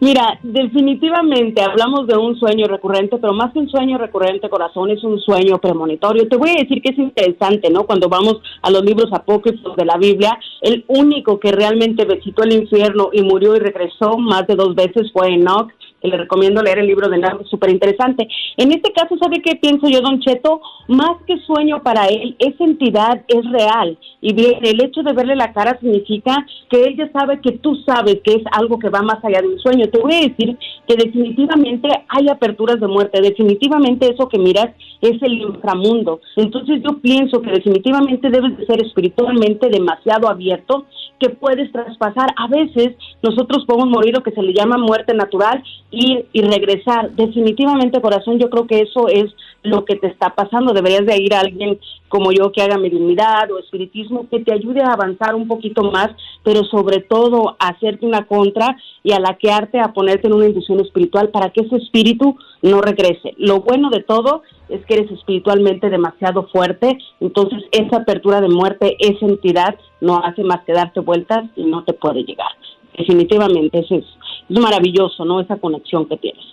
Mira, 0.00 0.38
definitivamente 0.42 1.62
hablamos 1.62 2.06
de 2.06 2.16
un 2.16 2.36
sueño 2.38 2.66
recurrente, 2.66 3.18
pero 3.18 3.32
más 3.32 3.52
que 3.52 3.58
un 3.58 3.68
sueño 3.68 3.98
recurrente, 3.98 4.48
corazón, 4.48 4.90
es 4.90 5.02
un 5.04 5.18
sueño 5.20 5.58
premonitorio. 5.58 6.28
Te 6.28 6.36
voy 6.36 6.50
a 6.50 6.60
decir 6.60 6.80
que 6.82 6.90
es 6.90 6.98
interesante, 6.98 7.68
¿no? 7.70 7.84
Cuando 7.84 8.08
vamos 8.08 8.40
a 8.62 8.70
los 8.70 8.84
libros 8.84 9.12
apócrifos 9.12 9.76
de 9.76 9.84
la 9.84 9.96
Biblia, 9.96 10.38
el 10.60 10.84
único 10.88 11.38
que 11.40 11.50
realmente 11.52 12.04
visitó 12.04 12.42
el 12.44 12.52
infierno 12.52 13.10
y 13.12 13.22
murió 13.22 13.56
y 13.56 13.60
regresó 13.60 14.16
más 14.18 14.46
de 14.46 14.54
dos 14.54 14.74
veces 14.74 15.10
fue 15.12 15.28
Enoch, 15.34 15.70
que 16.02 16.08
le 16.08 16.16
recomiendo 16.16 16.62
leer 16.62 16.80
el 16.80 16.86
libro 16.86 17.08
de 17.08 17.16
Enoch, 17.16 17.46
súper 17.46 17.70
interesante. 17.70 18.28
En 18.56 18.72
este 18.72 18.92
caso, 18.92 19.16
¿sabe 19.18 19.40
qué 19.40 19.56
pienso 19.56 19.88
yo, 19.88 20.00
Don 20.00 20.20
Cheto? 20.20 20.60
Más 20.88 21.22
que 21.26 21.38
sueño 21.38 21.82
para 21.82 22.06
él, 22.06 22.34
esa 22.38 22.64
entidad 22.64 23.22
es 23.28 23.50
real. 23.50 23.96
Y 24.20 24.34
bien, 24.34 24.58
el 24.62 24.82
hecho 24.84 25.02
de 25.02 25.12
verle 25.12 25.36
la 25.36 25.52
cara 25.52 25.78
significa 25.80 26.44
que 26.68 26.82
él 26.82 26.96
ya 26.96 27.10
sabe 27.12 27.40
que 27.40 27.52
tú 27.52 27.76
sabes 27.86 28.18
que 28.24 28.32
es 28.32 28.42
algo 28.52 28.78
que 28.78 28.88
va 28.88 29.02
más 29.02 29.24
allá 29.24 29.40
de 29.40 29.48
un 29.48 29.58
sueño. 29.58 29.88
Te 29.88 30.00
voy 30.00 30.14
a 30.14 30.28
decir 30.28 30.56
que 30.86 30.96
definitivamente 30.96 31.88
hay 32.08 32.28
aperturas 32.28 32.80
de 32.80 32.88
muerte, 32.88 33.20
definitivamente 33.20 34.12
eso 34.12 34.28
que 34.28 34.38
miras 34.38 34.70
es 35.00 35.20
el 35.22 35.34
inframundo. 35.34 36.20
Entonces 36.36 36.82
yo 36.82 36.98
pienso 37.00 37.40
que 37.40 37.50
definitivamente 37.50 38.30
debes 38.30 38.56
de 38.56 38.66
ser 38.66 38.84
espiritualmente 38.84 39.68
demasiado 39.68 40.28
abierto 40.28 40.86
que 41.22 41.30
puedes 41.30 41.70
traspasar. 41.70 42.34
A 42.36 42.48
veces 42.48 42.96
nosotros 43.22 43.64
podemos 43.64 43.88
morir 43.88 44.14
lo 44.14 44.24
que 44.24 44.32
se 44.32 44.42
le 44.42 44.52
llama 44.52 44.76
muerte 44.76 45.14
natural 45.14 45.62
y, 45.90 46.24
y 46.32 46.42
regresar. 46.42 47.12
Definitivamente, 47.12 48.00
corazón, 48.00 48.40
yo 48.40 48.50
creo 48.50 48.66
que 48.66 48.80
eso 48.80 49.06
es 49.06 49.26
lo 49.62 49.84
que 49.84 49.94
te 49.94 50.08
está 50.08 50.34
pasando. 50.34 50.72
Deberías 50.72 51.06
de 51.06 51.16
ir 51.22 51.32
a 51.32 51.40
alguien 51.40 51.78
como 52.08 52.32
yo 52.32 52.50
que 52.50 52.60
haga 52.60 52.76
mediunidad 52.76 53.50
o 53.52 53.60
espiritismo 53.60 54.26
que 54.28 54.40
te 54.40 54.52
ayude 54.52 54.82
a 54.82 54.92
avanzar 54.92 55.36
un 55.36 55.46
poquito 55.46 55.84
más, 55.84 56.10
pero 56.42 56.64
sobre 56.64 57.00
todo 57.00 57.56
a 57.58 57.68
hacerte 57.68 58.04
una 58.04 58.26
contra 58.26 58.76
y 59.04 59.12
a 59.12 59.20
laquearte 59.20 59.78
a 59.78 59.92
ponerte 59.92 60.26
en 60.26 60.34
una 60.34 60.46
inducción 60.46 60.80
espiritual 60.80 61.28
para 61.28 61.50
que 61.50 61.60
ese 61.60 61.76
espíritu 61.76 62.36
no 62.62 62.80
regrese. 62.80 63.34
Lo 63.38 63.60
bueno 63.60 63.90
de 63.90 64.02
todo 64.02 64.42
es 64.72 64.84
que 64.86 64.94
eres 64.94 65.10
espiritualmente 65.10 65.90
demasiado 65.90 66.48
fuerte, 66.48 66.98
entonces 67.20 67.62
esa 67.72 67.98
apertura 67.98 68.40
de 68.40 68.48
muerte, 68.48 68.96
esa 68.98 69.26
entidad 69.26 69.76
no 70.00 70.18
hace 70.24 70.42
más 70.42 70.64
que 70.64 70.72
darte 70.72 71.00
vueltas 71.00 71.44
y 71.56 71.64
no 71.64 71.84
te 71.84 71.92
puede 71.92 72.24
llegar. 72.24 72.50
Definitivamente 72.96 73.78
eso 73.78 73.96
es, 73.96 74.04
es 74.48 74.58
maravilloso, 74.58 75.24
¿no? 75.24 75.40
Esa 75.40 75.56
conexión 75.56 76.08
que 76.08 76.16
tienes. 76.16 76.44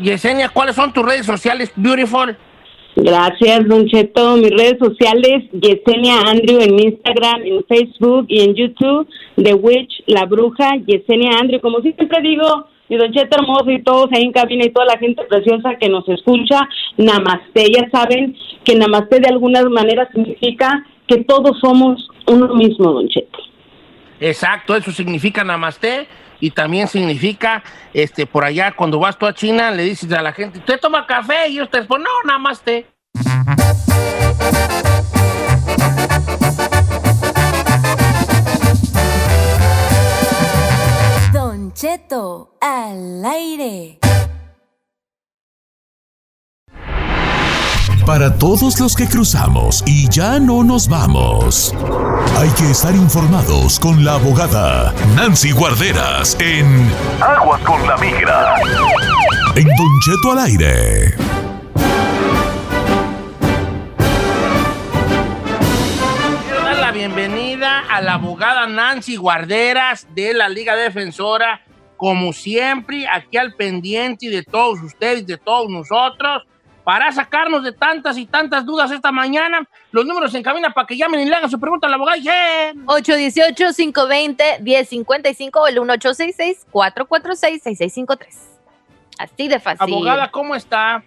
Yesenia, 0.00 0.48
¿cuáles 0.50 0.76
son 0.76 0.92
tus 0.92 1.04
redes 1.04 1.26
sociales, 1.26 1.72
Beautiful? 1.76 2.36
Gracias, 2.96 3.68
Don 3.68 3.86
Cheto. 3.86 4.36
Mis 4.36 4.50
redes 4.50 4.78
sociales, 4.78 5.44
Yesenia 5.52 6.20
Andrew 6.20 6.58
en 6.60 6.80
Instagram, 6.80 7.42
en 7.44 7.64
Facebook 7.64 8.24
y 8.28 8.40
en 8.40 8.54
YouTube, 8.54 9.06
The 9.36 9.52
Witch, 9.54 10.02
La 10.06 10.24
Bruja, 10.24 10.76
Yesenia 10.86 11.38
Andrew. 11.38 11.60
Como 11.60 11.80
siempre 11.80 12.22
digo, 12.22 12.68
mi 12.88 12.96
Don 12.96 13.12
Cheto 13.12 13.36
hermoso 13.38 13.70
y 13.70 13.82
todos 13.82 14.08
ahí 14.12 14.24
en 14.24 14.32
cabina 14.32 14.64
y 14.64 14.70
toda 14.70 14.86
la 14.86 14.98
gente 14.98 15.22
preciosa 15.24 15.76
que 15.80 15.88
nos 15.88 16.08
escucha, 16.08 16.68
Namaste. 16.96 17.70
Ya 17.72 17.88
saben 17.90 18.36
que 18.64 18.76
Namaste 18.76 19.20
de 19.20 19.28
alguna 19.28 19.62
manera 19.68 20.08
significa 20.12 20.84
que 21.06 21.24
todos 21.24 21.58
somos 21.60 22.08
uno 22.26 22.54
mismo, 22.54 22.92
Don 22.92 23.08
Cheto. 23.08 23.38
Exacto, 24.20 24.74
eso 24.74 24.92
significa 24.92 25.44
namaste 25.44 26.08
y 26.40 26.50
también 26.50 26.88
significa, 26.88 27.62
este, 27.92 28.26
por 28.26 28.44
allá, 28.44 28.72
cuando 28.72 28.98
vas 28.98 29.18
tú 29.18 29.26
a 29.26 29.34
China, 29.34 29.70
le 29.70 29.84
dices 29.84 30.10
a 30.12 30.22
la 30.22 30.32
gente, 30.32 30.58
¿usted 30.58 30.80
toma 30.80 31.06
café? 31.06 31.48
Y 31.48 31.54
ellos 31.54 31.70
te 31.70 31.78
responden, 31.78 32.04
no, 32.24 32.32
namaste. 32.32 32.86
Cheto 41.76 42.56
al 42.58 43.22
aire. 43.22 43.98
Para 48.06 48.38
todos 48.38 48.80
los 48.80 48.96
que 48.96 49.06
cruzamos 49.06 49.82
y 49.84 50.08
ya 50.08 50.38
no 50.38 50.64
nos 50.64 50.88
vamos, 50.88 51.74
hay 52.38 52.48
que 52.52 52.70
estar 52.70 52.94
informados 52.94 53.78
con 53.78 54.06
la 54.06 54.14
abogada 54.14 54.94
Nancy 55.16 55.50
Guarderas 55.50 56.38
en 56.40 56.90
Aguas 57.20 57.60
con 57.60 57.86
la 57.86 57.98
Migra. 57.98 58.54
En 59.54 59.64
Don 59.64 60.00
Cheto 60.00 60.32
al 60.32 60.38
aire. 60.46 61.45
Bienvenida 67.06 67.84
a 67.88 68.00
la 68.00 68.14
abogada 68.14 68.66
Nancy 68.66 69.14
Guarderas 69.14 70.08
de 70.12 70.34
la 70.34 70.48
Liga 70.48 70.74
Defensora, 70.74 71.60
como 71.96 72.32
siempre, 72.32 73.06
aquí 73.06 73.36
al 73.36 73.54
pendiente 73.54 74.28
de 74.28 74.42
todos 74.42 74.82
ustedes, 74.82 75.24
de 75.24 75.38
todos 75.38 75.70
nosotros. 75.70 76.42
para 76.82 77.12
sacarnos 77.12 77.62
de 77.64 77.72
tantas 77.72 78.18
y 78.18 78.26
tantas 78.26 78.66
dudas 78.66 78.90
esta 78.92 79.12
mañana. 79.12 79.68
Los 79.90 80.04
números 80.04 80.34
en 80.34 80.42
cabina 80.42 80.70
para 80.70 80.86
que 80.86 80.96
llamen 80.96 81.20
y 81.20 81.26
le 81.26 81.34
hagan 81.34 81.50
su 81.50 81.60
pregunta 81.60 81.86
a 81.86 81.90
la 81.90 81.96
abogada. 81.96 82.18
Yeah. 82.18 82.74
818-520-1055 82.74 85.50
o 85.54 85.66
el 85.66 85.78
1866-446-6653. 85.78 88.26
Así 89.18 89.48
de 89.48 89.58
fácil. 89.60 89.78
Abogada, 89.80 90.30
¿cómo 90.30 90.54
está? 90.54 91.02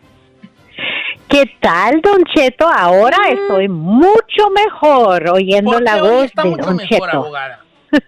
¿Qué 1.29 1.43
tal, 1.61 2.01
Don 2.01 2.23
Cheto? 2.33 2.67
Ahora 2.67 3.17
estoy 3.29 3.67
mucho 3.69 4.49
mejor 4.53 5.29
oyendo 5.29 5.73
¿Por 5.73 5.83
la 5.83 5.95
qué 5.95 6.01
voz 6.01 6.23
está 6.25 6.43
de 6.43 6.49
mucho 6.49 6.65
Don 6.65 6.75
mejor, 6.77 6.89
Cheto. 6.89 7.17
abogada? 7.17 7.59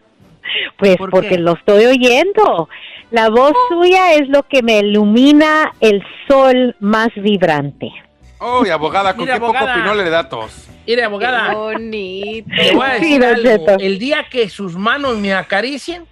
Pues 0.77 0.97
¿Por 0.97 1.09
porque 1.11 1.29
qué? 1.29 1.37
lo 1.37 1.53
estoy 1.53 1.85
oyendo. 1.85 2.67
La 3.11 3.29
voz 3.29 3.53
suya 3.69 4.13
es 4.15 4.27
lo 4.29 4.43
que 4.43 4.61
me 4.63 4.79
ilumina 4.79 5.71
el 5.79 6.03
sol 6.27 6.75
más 6.79 7.09
vibrante. 7.15 7.91
Uy, 8.39 8.69
abogada, 8.69 9.13
con 9.13 9.23
Mira, 9.25 9.35
qué 9.35 9.39
poco 9.39 9.55
abogada. 9.57 9.75
pinole 9.81 10.03
de 10.03 10.09
datos. 10.09 10.67
Mire, 10.87 11.03
abogada. 11.03 11.53
bonito. 11.53 12.49
Le 12.55 12.73
voy 12.73 12.85
a 12.87 12.95
Sí, 12.97 13.01
decir 13.17 13.21
Don 13.21 13.29
algo. 13.35 13.43
Cheto. 13.43 13.77
El 13.79 13.99
día 13.99 14.25
que 14.29 14.49
sus 14.49 14.75
manos 14.75 15.17
me 15.17 15.33
acaricien, 15.33 16.05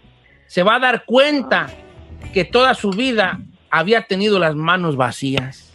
se 0.45 0.61
va 0.63 0.75
a 0.75 0.79
dar 0.79 1.05
cuenta 1.05 1.67
que 2.33 2.45
toda 2.45 2.75
su 2.75 2.91
vida 2.91 3.39
había 3.71 4.03
tenido 4.03 4.37
las 4.39 4.55
manos 4.55 4.95
vacías. 4.95 5.68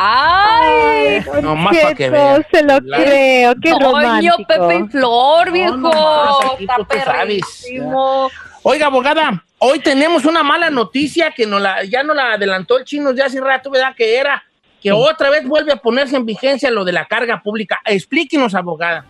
Ay, 0.00 1.20
Don 1.24 1.42
Nomás 1.42 1.76
pa' 1.76 1.88
que 1.94 2.04
Cheto, 2.04 2.12
vea. 2.12 2.46
se 2.52 2.62
lo 2.62 2.78
La- 2.84 2.96
creo, 2.98 3.54
qué 3.60 3.70
Coño, 3.72 3.84
romántico. 3.86 4.36
Pepe 4.46 4.76
y 4.76 4.88
Flor, 4.88 5.50
viejo. 5.50 5.76
nomás, 5.76 6.36
aquí 6.54 6.64
Está 6.64 6.76
perrísimo. 6.84 8.30
Oiga, 8.62 8.86
abogada, 8.86 9.42
hoy 9.58 9.80
tenemos 9.80 10.24
una 10.24 10.44
mala 10.44 10.70
noticia 10.70 11.32
que 11.32 11.46
nos 11.46 11.60
la, 11.60 11.82
ya 11.84 12.04
nos 12.04 12.14
la 12.14 12.34
adelantó 12.34 12.78
el 12.78 12.84
chino 12.84 13.12
ya 13.12 13.26
hace 13.26 13.40
rato, 13.40 13.70
¿verdad? 13.70 13.92
Que 13.96 14.16
era 14.18 14.44
que 14.80 14.92
otra 14.92 15.30
vez 15.30 15.44
vuelve 15.48 15.72
a 15.72 15.76
ponerse 15.76 16.14
en 16.16 16.24
vigencia 16.24 16.70
lo 16.70 16.84
de 16.84 16.92
la 16.92 17.06
carga 17.06 17.42
pública. 17.42 17.80
Explíquenos, 17.84 18.54
abogada. 18.54 19.04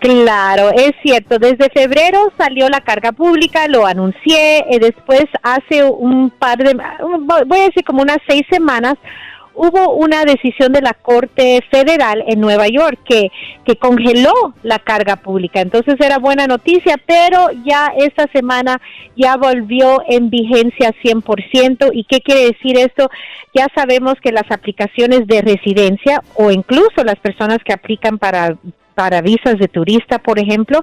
Claro, 0.00 0.70
es 0.74 0.92
cierto. 1.02 1.38
Desde 1.38 1.68
febrero 1.70 2.32
salió 2.38 2.68
la 2.70 2.80
carga 2.80 3.12
pública, 3.12 3.68
lo 3.68 3.84
anuncié. 3.84 4.64
y 4.70 4.78
después, 4.78 5.24
hace 5.42 5.84
un 5.84 6.30
par 6.30 6.56
de, 6.58 6.72
voy 7.46 7.58
a 7.60 7.64
decir 7.64 7.84
como 7.84 8.00
unas 8.02 8.18
seis 8.28 8.42
semanas, 8.50 8.94
hubo 9.58 9.94
una 9.94 10.24
decisión 10.24 10.72
de 10.72 10.80
la 10.80 10.94
Corte 10.94 11.60
Federal 11.70 12.24
en 12.26 12.40
Nueva 12.40 12.68
York 12.68 12.98
que, 13.04 13.30
que 13.64 13.76
congeló 13.76 14.32
la 14.62 14.78
carga 14.78 15.16
pública. 15.16 15.60
Entonces 15.60 15.96
era 15.98 16.18
buena 16.18 16.46
noticia, 16.46 16.96
pero 17.06 17.48
ya 17.64 17.92
esta 17.98 18.26
semana 18.32 18.80
ya 19.16 19.36
volvió 19.36 20.02
en 20.08 20.30
vigencia 20.30 20.94
100%. 21.02 21.90
¿Y 21.92 22.04
qué 22.04 22.20
quiere 22.20 22.46
decir 22.46 22.78
esto? 22.78 23.10
Ya 23.54 23.66
sabemos 23.74 24.14
que 24.22 24.32
las 24.32 24.50
aplicaciones 24.50 25.26
de 25.26 25.42
residencia 25.42 26.22
o 26.34 26.50
incluso 26.50 27.02
las 27.04 27.16
personas 27.16 27.58
que 27.64 27.72
aplican 27.72 28.18
para 28.18 28.56
para 28.94 29.20
visas 29.20 29.56
de 29.60 29.68
turista, 29.68 30.18
por 30.18 30.40
ejemplo, 30.40 30.82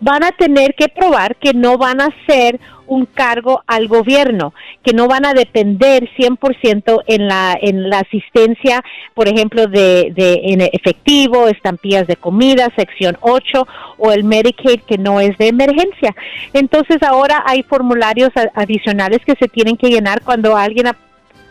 van 0.00 0.24
a 0.24 0.32
tener 0.32 0.74
que 0.74 0.88
probar 0.88 1.36
que 1.36 1.54
no 1.54 1.78
van 1.78 2.00
a 2.00 2.08
ser 2.26 2.58
un 2.92 3.06
cargo 3.06 3.62
al 3.66 3.88
gobierno, 3.88 4.52
que 4.82 4.92
no 4.92 5.08
van 5.08 5.24
a 5.24 5.34
depender 5.34 6.08
100% 6.16 7.02
en 7.06 7.26
la 7.26 7.58
en 7.60 7.88
la 7.88 8.00
asistencia, 8.00 8.82
por 9.14 9.28
ejemplo, 9.28 9.66
de, 9.66 10.12
de 10.14 10.40
en 10.44 10.60
efectivo, 10.60 11.48
estampillas 11.48 12.06
de 12.06 12.16
comida, 12.16 12.70
sección 12.76 13.16
8 13.20 13.66
o 13.98 14.12
el 14.12 14.24
Medicaid 14.24 14.80
que 14.82 14.98
no 14.98 15.20
es 15.20 15.36
de 15.38 15.48
emergencia. 15.48 16.14
Entonces 16.52 17.02
ahora 17.02 17.42
hay 17.46 17.62
formularios 17.62 18.30
adicionales 18.54 19.24
que 19.24 19.36
se 19.36 19.48
tienen 19.48 19.76
que 19.76 19.88
llenar 19.88 20.22
cuando 20.22 20.56
alguien 20.56 20.88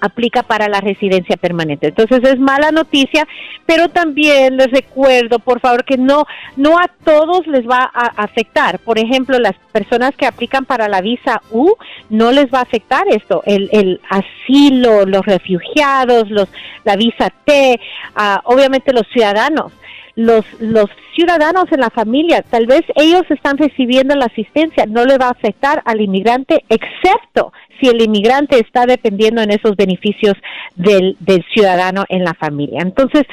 aplica 0.01 0.43
para 0.43 0.67
la 0.67 0.81
residencia 0.81 1.37
permanente. 1.37 1.87
Entonces 1.87 2.19
es 2.23 2.39
mala 2.39 2.71
noticia, 2.71 3.27
pero 3.65 3.89
también 3.89 4.57
les 4.57 4.71
recuerdo, 4.71 5.39
por 5.39 5.59
favor, 5.59 5.85
que 5.85 5.97
no 5.97 6.25
no 6.57 6.77
a 6.77 6.89
todos 7.03 7.47
les 7.47 7.67
va 7.67 7.89
a 7.93 8.07
afectar. 8.23 8.79
Por 8.79 8.99
ejemplo, 8.99 9.39
las 9.39 9.55
personas 9.71 10.11
que 10.17 10.25
aplican 10.25 10.65
para 10.65 10.89
la 10.89 11.01
visa 11.01 11.41
U 11.51 11.75
no 12.09 12.31
les 12.31 12.47
va 12.47 12.59
a 12.59 12.63
afectar 12.63 13.07
esto. 13.07 13.43
El, 13.45 13.69
el 13.71 14.01
asilo, 14.09 15.05
los 15.05 15.25
refugiados, 15.25 16.29
los 16.29 16.49
la 16.83 16.95
visa 16.95 17.31
T, 17.45 17.79
ah, 18.15 18.41
obviamente 18.45 18.93
los 18.93 19.07
ciudadanos. 19.13 19.71
Los, 20.15 20.45
los 20.59 20.89
ciudadanos 21.15 21.71
en 21.71 21.79
la 21.79 21.89
familia, 21.89 22.41
tal 22.41 22.67
vez 22.67 22.81
ellos 22.95 23.23
están 23.29 23.57
recibiendo 23.57 24.13
la 24.13 24.25
asistencia, 24.25 24.85
no 24.85 25.05
le 25.05 25.17
va 25.17 25.27
a 25.27 25.31
afectar 25.31 25.81
al 25.85 26.01
inmigrante, 26.01 26.65
excepto 26.67 27.53
si 27.81 27.87
el 27.89 28.01
inmigrante 28.01 28.59
está 28.59 28.85
dependiendo 28.85 29.41
en 29.41 29.51
esos 29.51 29.75
beneficios 29.75 30.35
del, 30.75 31.17
del 31.19 31.43
ciudadano 31.53 32.05
en 32.09 32.23
la 32.23 32.33
familia. 32.35 32.81
Entonces, 32.81 33.23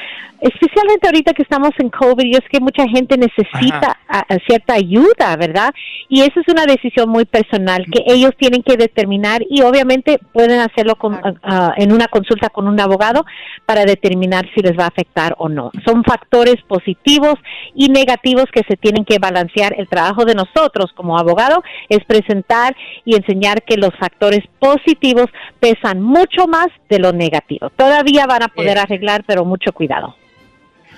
especialmente 0.41 1.07
ahorita 1.07 1.33
que 1.33 1.41
estamos 1.43 1.71
en 1.79 1.89
COVID, 1.89 2.23
yo 2.31 2.39
es 2.39 2.49
que 2.49 2.59
mucha 2.59 2.87
gente 2.87 3.17
necesita 3.17 3.97
a- 4.07 4.19
a 4.19 4.37
cierta 4.47 4.73
ayuda, 4.73 5.35
¿verdad? 5.37 5.73
Y 6.07 6.21
esa 6.21 6.39
es 6.39 6.47
una 6.47 6.65
decisión 6.65 7.09
muy 7.09 7.25
personal 7.25 7.85
que 7.91 8.03
ellos 8.07 8.31
tienen 8.37 8.63
que 8.63 8.77
determinar 8.77 9.41
y 9.49 9.61
obviamente 9.61 10.17
pueden 10.31 10.59
hacerlo 10.59 10.95
con- 10.95 11.19
ah, 11.43 11.73
en 11.77 11.91
una 11.91 12.07
consulta 12.07 12.49
con 12.49 12.67
un 12.67 12.79
abogado 12.79 13.25
para 13.65 13.83
determinar 13.85 14.45
si 14.55 14.61
les 14.61 14.77
va 14.79 14.85
a 14.85 14.87
afectar 14.87 15.35
o 15.37 15.49
no. 15.49 15.71
Son 15.85 16.03
factores 16.03 16.55
positivos 16.67 17.35
y 17.75 17.89
negativos 17.89 18.45
que 18.53 18.61
se 18.67 18.77
tienen 18.77 19.03
que 19.05 19.19
balancear. 19.19 19.73
El 19.77 19.87
trabajo 19.89 20.23
de 20.25 20.35
nosotros 20.35 20.91
como 20.95 21.17
abogado 21.19 21.63
es 21.89 21.99
presentar 22.05 22.75
y 23.05 23.15
enseñar 23.15 23.63
que 23.63 23.75
los 23.77 23.91
factores 23.99 24.38
positivos 24.59 25.27
pesan 25.59 26.01
mucho 26.01 26.47
más 26.47 26.67
de 26.89 26.99
lo 26.99 27.11
negativo. 27.13 27.69
Todavía 27.71 28.25
van 28.25 28.43
a 28.43 28.47
poder 28.47 28.77
Eh. 28.77 28.81
arreglar, 28.81 29.23
pero 29.25 29.45
mucho 29.45 29.71
cuidado. 29.73 30.15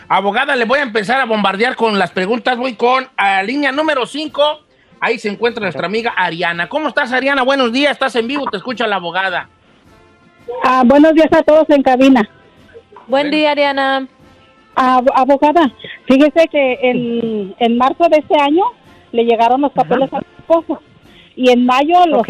Abogada, 0.08 0.56
le 0.56 0.66
voy 0.66 0.80
a 0.80 0.84
empezar 0.84 1.22
a 1.22 1.26
bombardear 1.26 1.76
con 1.76 1.98
las 1.98 2.12
preguntas. 2.12 2.58
Voy 2.58 2.74
con 2.76 3.08
a 3.18 3.42
línea 3.44 3.72
número 3.72 4.06
5. 4.06 4.42
Ahí 5.00 5.18
se 5.18 5.30
encuentra 5.30 5.64
nuestra 5.64 5.86
amiga 5.86 6.12
Ariana. 6.16 6.68
¿Cómo 6.68 6.88
estás, 6.90 7.12
Ariana? 7.14 7.44
Buenos 7.44 7.72
días. 7.72 7.94
Estás 7.94 8.16
en 8.18 8.28
vivo. 8.28 8.46
Te 8.52 8.58
escucha 8.58 8.86
la 8.88 8.98
abogada. 8.98 9.48
Ah, 10.64 10.84
buenos 10.86 11.14
días 11.14 11.32
a 11.32 11.44
todos 11.44 11.70
en 11.70 11.82
cabina. 11.82 12.30
Buen 13.08 13.32
día, 13.32 13.52
Ariana. 13.52 14.08
Ah, 14.76 15.02
abogada, 15.16 15.70
fíjese 16.06 16.48
que 16.50 16.80
en, 16.82 17.54
en 17.60 17.78
marzo 17.78 18.08
de 18.10 18.18
este 18.20 18.40
año 18.42 18.64
le 19.12 19.24
llegaron 19.26 19.60
los 19.62 19.72
papeles 19.74 20.12
a 20.14 20.20
mi 20.20 20.26
esposo 20.40 20.82
y 21.36 21.52
en 21.52 21.66
mayo 21.66 22.06
los, 22.08 22.24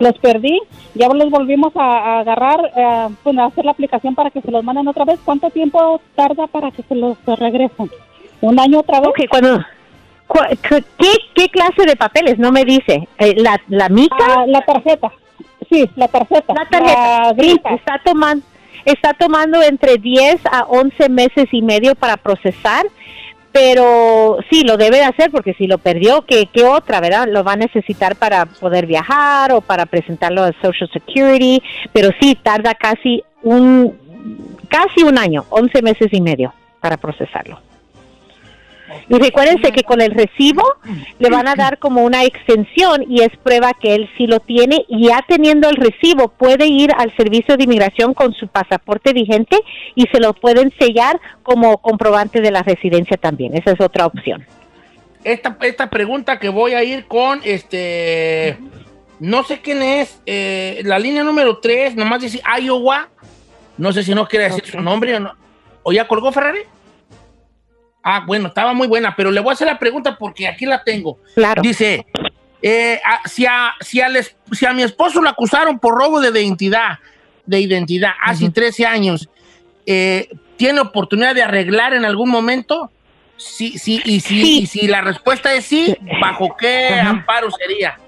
los 0.00 0.18
perdí. 0.18 0.58
Ya 0.94 1.08
los 1.08 1.30
volvimos 1.30 1.74
a, 1.76 1.80
a 2.16 2.20
agarrar, 2.20 2.60
eh, 2.76 3.08
pues, 3.22 3.36
a 3.38 3.46
hacer 3.46 3.64
la 3.64 3.72
aplicación 3.72 4.14
para 4.14 4.30
que 4.30 4.40
se 4.40 4.50
los 4.50 4.64
manden 4.64 4.88
otra 4.88 5.04
vez. 5.04 5.18
¿Cuánto 5.24 5.50
tiempo 5.50 6.00
tarda 6.14 6.46
para 6.46 6.70
que 6.70 6.82
se 6.82 6.94
los 6.94 7.16
regresen? 7.26 7.90
¿Un 8.40 8.58
año 8.58 8.80
otra 8.80 9.00
vez? 9.00 9.08
Ok, 9.10 9.20
cuando... 9.30 9.58
cu- 10.26 10.38
cu- 10.68 10.84
¿Qué, 10.98 11.12
qué 11.34 11.48
clase 11.48 11.84
de 11.86 11.96
papeles? 11.96 12.38
No 12.38 12.50
me 12.52 12.64
dice. 12.64 13.08
Eh, 13.18 13.34
¿La, 13.36 13.60
la 13.68 13.88
mica? 13.88 14.16
Ah, 14.20 14.44
la 14.46 14.60
tarjeta. 14.62 15.12
Sí, 15.70 15.88
la 15.96 16.08
tarjeta. 16.08 16.52
La 16.54 16.66
tarjeta. 16.68 17.32
La 17.32 17.34
Sí, 17.38 17.60
está 17.70 18.00
tomando, 18.04 18.44
está 18.84 19.14
tomando 19.14 19.62
entre 19.62 19.96
10 19.96 20.44
a 20.46 20.64
11 20.64 21.08
meses 21.08 21.46
y 21.52 21.62
medio 21.62 21.94
para 21.94 22.16
procesar, 22.16 22.84
pero 23.52 24.38
sí, 24.50 24.64
lo 24.64 24.76
debe 24.76 24.96
de 24.96 25.04
hacer 25.04 25.30
porque 25.30 25.54
si 25.54 25.66
lo 25.66 25.78
perdió, 25.78 26.24
¿qué, 26.26 26.48
qué 26.52 26.64
otra, 26.64 27.00
verdad? 27.00 27.28
Lo 27.28 27.44
va 27.44 27.52
a 27.52 27.56
necesitar 27.56 28.16
para 28.16 28.46
poder 28.46 28.86
viajar 28.86 29.52
o 29.52 29.60
para 29.60 29.86
presentarlo 29.86 30.42
a 30.42 30.52
Social 30.62 30.90
Security, 30.92 31.62
pero 31.92 32.10
sí, 32.20 32.36
tarda 32.42 32.74
casi 32.74 33.22
un, 33.42 33.94
casi 34.68 35.02
un 35.02 35.18
año, 35.18 35.44
11 35.50 35.82
meses 35.82 36.08
y 36.12 36.20
medio 36.20 36.54
para 36.80 36.96
procesarlo. 36.96 37.60
Y 39.08 39.18
recuérdense 39.18 39.72
que 39.72 39.82
con 39.82 40.00
el 40.00 40.12
recibo 40.12 40.62
le 41.18 41.30
van 41.30 41.48
a 41.48 41.54
dar 41.54 41.78
como 41.78 42.02
una 42.02 42.24
extensión 42.24 43.04
y 43.08 43.22
es 43.22 43.36
prueba 43.42 43.72
que 43.74 43.94
él 43.94 44.10
sí 44.16 44.26
lo 44.26 44.40
tiene 44.40 44.84
y 44.88 45.08
ya 45.08 45.24
teniendo 45.26 45.68
el 45.68 45.76
recibo 45.76 46.28
puede 46.28 46.66
ir 46.66 46.90
al 46.96 47.14
servicio 47.16 47.56
de 47.56 47.64
inmigración 47.64 48.14
con 48.14 48.32
su 48.34 48.48
pasaporte 48.48 49.12
vigente 49.12 49.56
y 49.94 50.06
se 50.12 50.20
lo 50.20 50.32
pueden 50.34 50.72
sellar 50.78 51.20
como 51.42 51.78
comprobante 51.78 52.40
de 52.40 52.50
la 52.50 52.62
residencia 52.62 53.16
también. 53.16 53.56
Esa 53.56 53.72
es 53.72 53.80
otra 53.80 54.06
opción. 54.06 54.46
Esta, 55.24 55.56
esta 55.60 55.88
pregunta 55.88 56.38
que 56.38 56.48
voy 56.48 56.72
a 56.72 56.82
ir 56.82 57.06
con, 57.06 57.40
este, 57.44 58.58
no 59.20 59.44
sé 59.44 59.60
quién 59.60 59.82
es, 59.82 60.20
eh, 60.26 60.82
la 60.84 60.98
línea 60.98 61.22
número 61.22 61.58
3, 61.58 61.94
nomás 61.94 62.22
dice 62.22 62.40
Iowa. 62.60 63.08
No 63.78 63.92
sé 63.92 64.02
si 64.02 64.14
no 64.14 64.26
quiere 64.26 64.46
decir 64.46 64.66
su 64.66 64.80
nombre 64.80 65.16
o 65.16 65.20
no. 65.20 65.32
¿O 65.82 65.92
ya 65.92 66.06
colgó 66.06 66.32
Ferrari? 66.32 66.60
Ah, 68.02 68.24
bueno, 68.26 68.48
estaba 68.48 68.72
muy 68.74 68.86
buena, 68.88 69.14
pero 69.16 69.30
le 69.30 69.40
voy 69.40 69.50
a 69.50 69.52
hacer 69.54 69.66
la 69.68 69.78
pregunta 69.78 70.16
porque 70.18 70.48
aquí 70.48 70.66
la 70.66 70.82
tengo. 70.82 71.18
Claro. 71.34 71.62
Dice, 71.62 72.04
eh, 72.60 73.00
a- 73.04 73.28
si, 73.28 73.46
a, 73.46 73.72
si, 73.80 74.00
al 74.00 74.16
es- 74.16 74.34
si 74.52 74.66
a 74.66 74.72
mi 74.72 74.82
esposo 74.82 75.20
lo 75.22 75.28
acusaron 75.28 75.78
por 75.78 75.94
robo 75.96 76.20
de 76.20 76.28
identidad, 76.40 76.98
de 77.46 77.60
identidad 77.60 78.12
hace 78.22 78.50
13 78.50 78.86
años, 78.86 79.28
eh, 79.86 80.28
¿tiene 80.56 80.80
oportunidad 80.80 81.34
de 81.34 81.42
arreglar 81.42 81.94
en 81.94 82.04
algún 82.04 82.30
momento? 82.30 82.90
Sí, 83.36 83.78
sí, 83.78 84.00
y 84.04 84.20
si, 84.20 84.58
y 84.62 84.66
si 84.66 84.86
la 84.86 85.00
respuesta 85.00 85.52
es 85.54 85.64
sí, 85.64 85.96
¿bajo 86.20 86.56
qué 86.56 86.88
amparo 87.00 87.50
sería? 87.50 87.98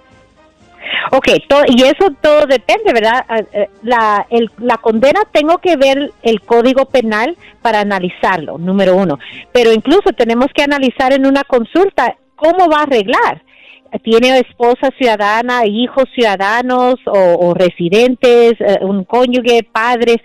Ok, 1.13 1.27
to- 1.49 1.65
y 1.69 1.83
eso 1.83 2.11
todo 2.21 2.47
depende, 2.47 2.93
¿verdad? 2.93 3.25
Ah, 3.29 3.41
eh, 3.53 3.69
La, 3.83 4.27
el- 4.31 4.51
la 4.59 4.77
condena 4.79 5.21
tengo 5.33 5.59
que 5.59 5.77
ver 5.77 6.13
el 6.23 6.41
código 6.41 6.87
penal 6.87 7.37
para 7.63 7.81
analizarlo, 7.81 8.59
número 8.59 8.97
uno. 8.97 9.19
Pero 9.53 9.73
incluso 9.73 10.11
tenemos 10.17 10.49
que 10.55 10.63
analizar 10.63 11.13
en 11.13 11.27
una 11.27 11.45
consulta 11.45 12.17
cómo 12.37 12.69
va 12.69 12.81
a 12.81 12.83
arreglar. 12.83 13.43
¿Tiene 14.03 14.41
esposa 14.41 14.91
ciudadana, 14.99 15.67
hijos 15.67 16.07
ciudadanos 16.17 16.97
o, 17.07 17.47
o 17.47 17.55
residentes, 17.55 18.55
eh, 18.61 18.79
un 18.81 19.05
cónyuge, 19.05 19.63
padres? 19.71 20.17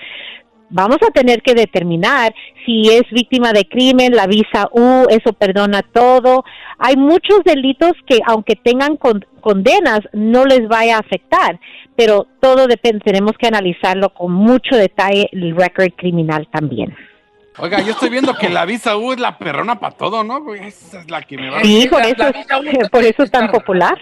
Vamos 0.72 0.98
a 1.08 1.12
tener 1.12 1.42
que 1.42 1.54
determinar 1.56 2.34
si 2.66 2.90
es 2.90 3.04
víctima 3.12 3.54
de 3.54 3.68
crimen, 3.68 4.16
la 4.16 4.28
visa 4.28 4.70
U, 4.72 5.06
eso 5.10 5.34
perdona 5.34 5.82
todo. 5.82 6.44
Hay 6.78 6.96
muchos 6.96 7.44
delitos 7.44 7.94
que 8.06 8.20
aunque 8.26 8.56
tengan 8.56 8.96
con- 8.98 9.26
condenas 9.42 10.02
no 10.14 10.46
les 10.46 10.68
vaya 10.68 10.98
a 10.98 11.00
afectar, 11.00 11.60
pero 11.96 12.28
todo 12.40 12.68
depende, 12.68 13.00
tenemos 13.04 13.34
que 13.38 13.48
analizarlo 13.48 14.10
con 14.14 14.32
mucho 14.32 14.76
detalle 14.76 15.28
el 15.32 15.56
récord 15.56 15.92
criminal 15.98 16.48
también. 16.52 16.96
Oiga, 17.58 17.82
yo 17.82 17.92
estoy 17.92 18.10
viendo 18.10 18.36
que 18.36 18.48
la 18.50 18.64
visa 18.66 18.96
U 18.96 19.12
es 19.12 19.20
la 19.20 19.38
perrona 19.38 19.80
para 19.80 19.96
todo, 19.98 20.24
¿no? 20.24 20.42
güey? 20.42 20.66
Esa 20.68 21.02
es 21.02 21.10
la 21.12 21.22
que 21.24 21.36
me 21.38 21.50
va 21.50 21.60
a... 21.60 21.64
Sí, 21.64 21.88
por 21.90 22.00
la- 22.00 22.08
eso, 22.10 22.24
la 22.24 22.30
es- 22.30 22.36
visa 22.36 22.60
U 22.60 22.90
por 22.92 23.04
eso 23.04 23.24
es 23.24 23.32
tan 23.32 23.52
popular. 23.52 23.98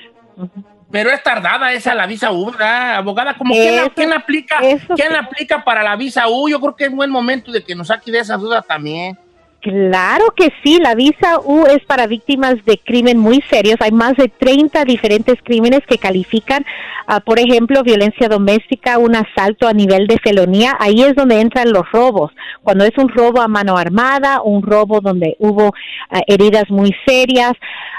Pero 0.89 1.09
es 1.09 1.21
tardada 1.21 1.73
esa 1.73 1.93
la 1.93 2.07
visa 2.07 2.31
U, 2.31 2.45
¿verdad, 2.51 2.95
abogada? 2.95 3.33
Como 3.37 3.53
quién, 3.53 3.75
la- 3.75 3.89
quién 3.89 4.13
aplica, 4.13 4.57
quién 4.95 5.11
la 5.11 5.19
aplica 5.19 5.63
para 5.63 5.83
la 5.83 5.95
visa 5.97 6.27
U? 6.29 6.47
Yo 6.49 6.59
creo 6.61 6.75
que 6.75 6.85
es 6.85 6.91
buen 6.91 7.09
momento 7.11 7.51
de 7.51 7.63
que 7.63 7.75
nos 7.75 7.87
saque 7.87 8.11
de 8.11 8.19
esa 8.19 8.37
duda 8.37 8.61
también. 8.61 9.17
Claro 9.59 10.27
que 10.35 10.53
sí, 10.63 10.77
la 10.79 10.93
visa 10.95 11.39
U 11.43 11.65
es 11.65 11.83
para 11.85 12.07
víctimas 12.07 12.55
de 12.65 12.77
crimen 12.77 13.17
muy 13.17 13.41
serios. 13.49 13.75
Hay 13.81 13.91
más 13.91 14.13
de 14.15 14.29
30 14.29 14.85
diferentes 14.85 15.35
crímenes 15.43 15.81
que 15.89 15.97
califican, 15.97 16.63
ah, 17.07 17.19
por 17.19 17.37
ejemplo, 17.39 17.83
violencia 17.83 18.29
doméstica, 18.29 18.97
un 18.99 19.15
asalto 19.15 19.67
a 19.67 19.73
nivel 19.73 20.07
de 20.07 20.19
felonía. 20.19 20.77
Ahí 20.79 21.01
es 21.01 21.15
donde 21.15 21.41
entran 21.41 21.73
los 21.73 21.91
robos. 21.91 22.31
Cuando 22.61 22.85
es 22.85 22.95
un 22.97 23.09
robo 23.09 23.41
a 23.41 23.47
mano 23.47 23.77
armada, 23.77 24.41
un 24.41 24.61
robo 24.61 25.01
donde 25.01 25.35
hubo 25.39 25.73
ah, 26.11 26.21
heridas 26.27 26.69
muy 26.69 26.95
serias, 27.05 27.53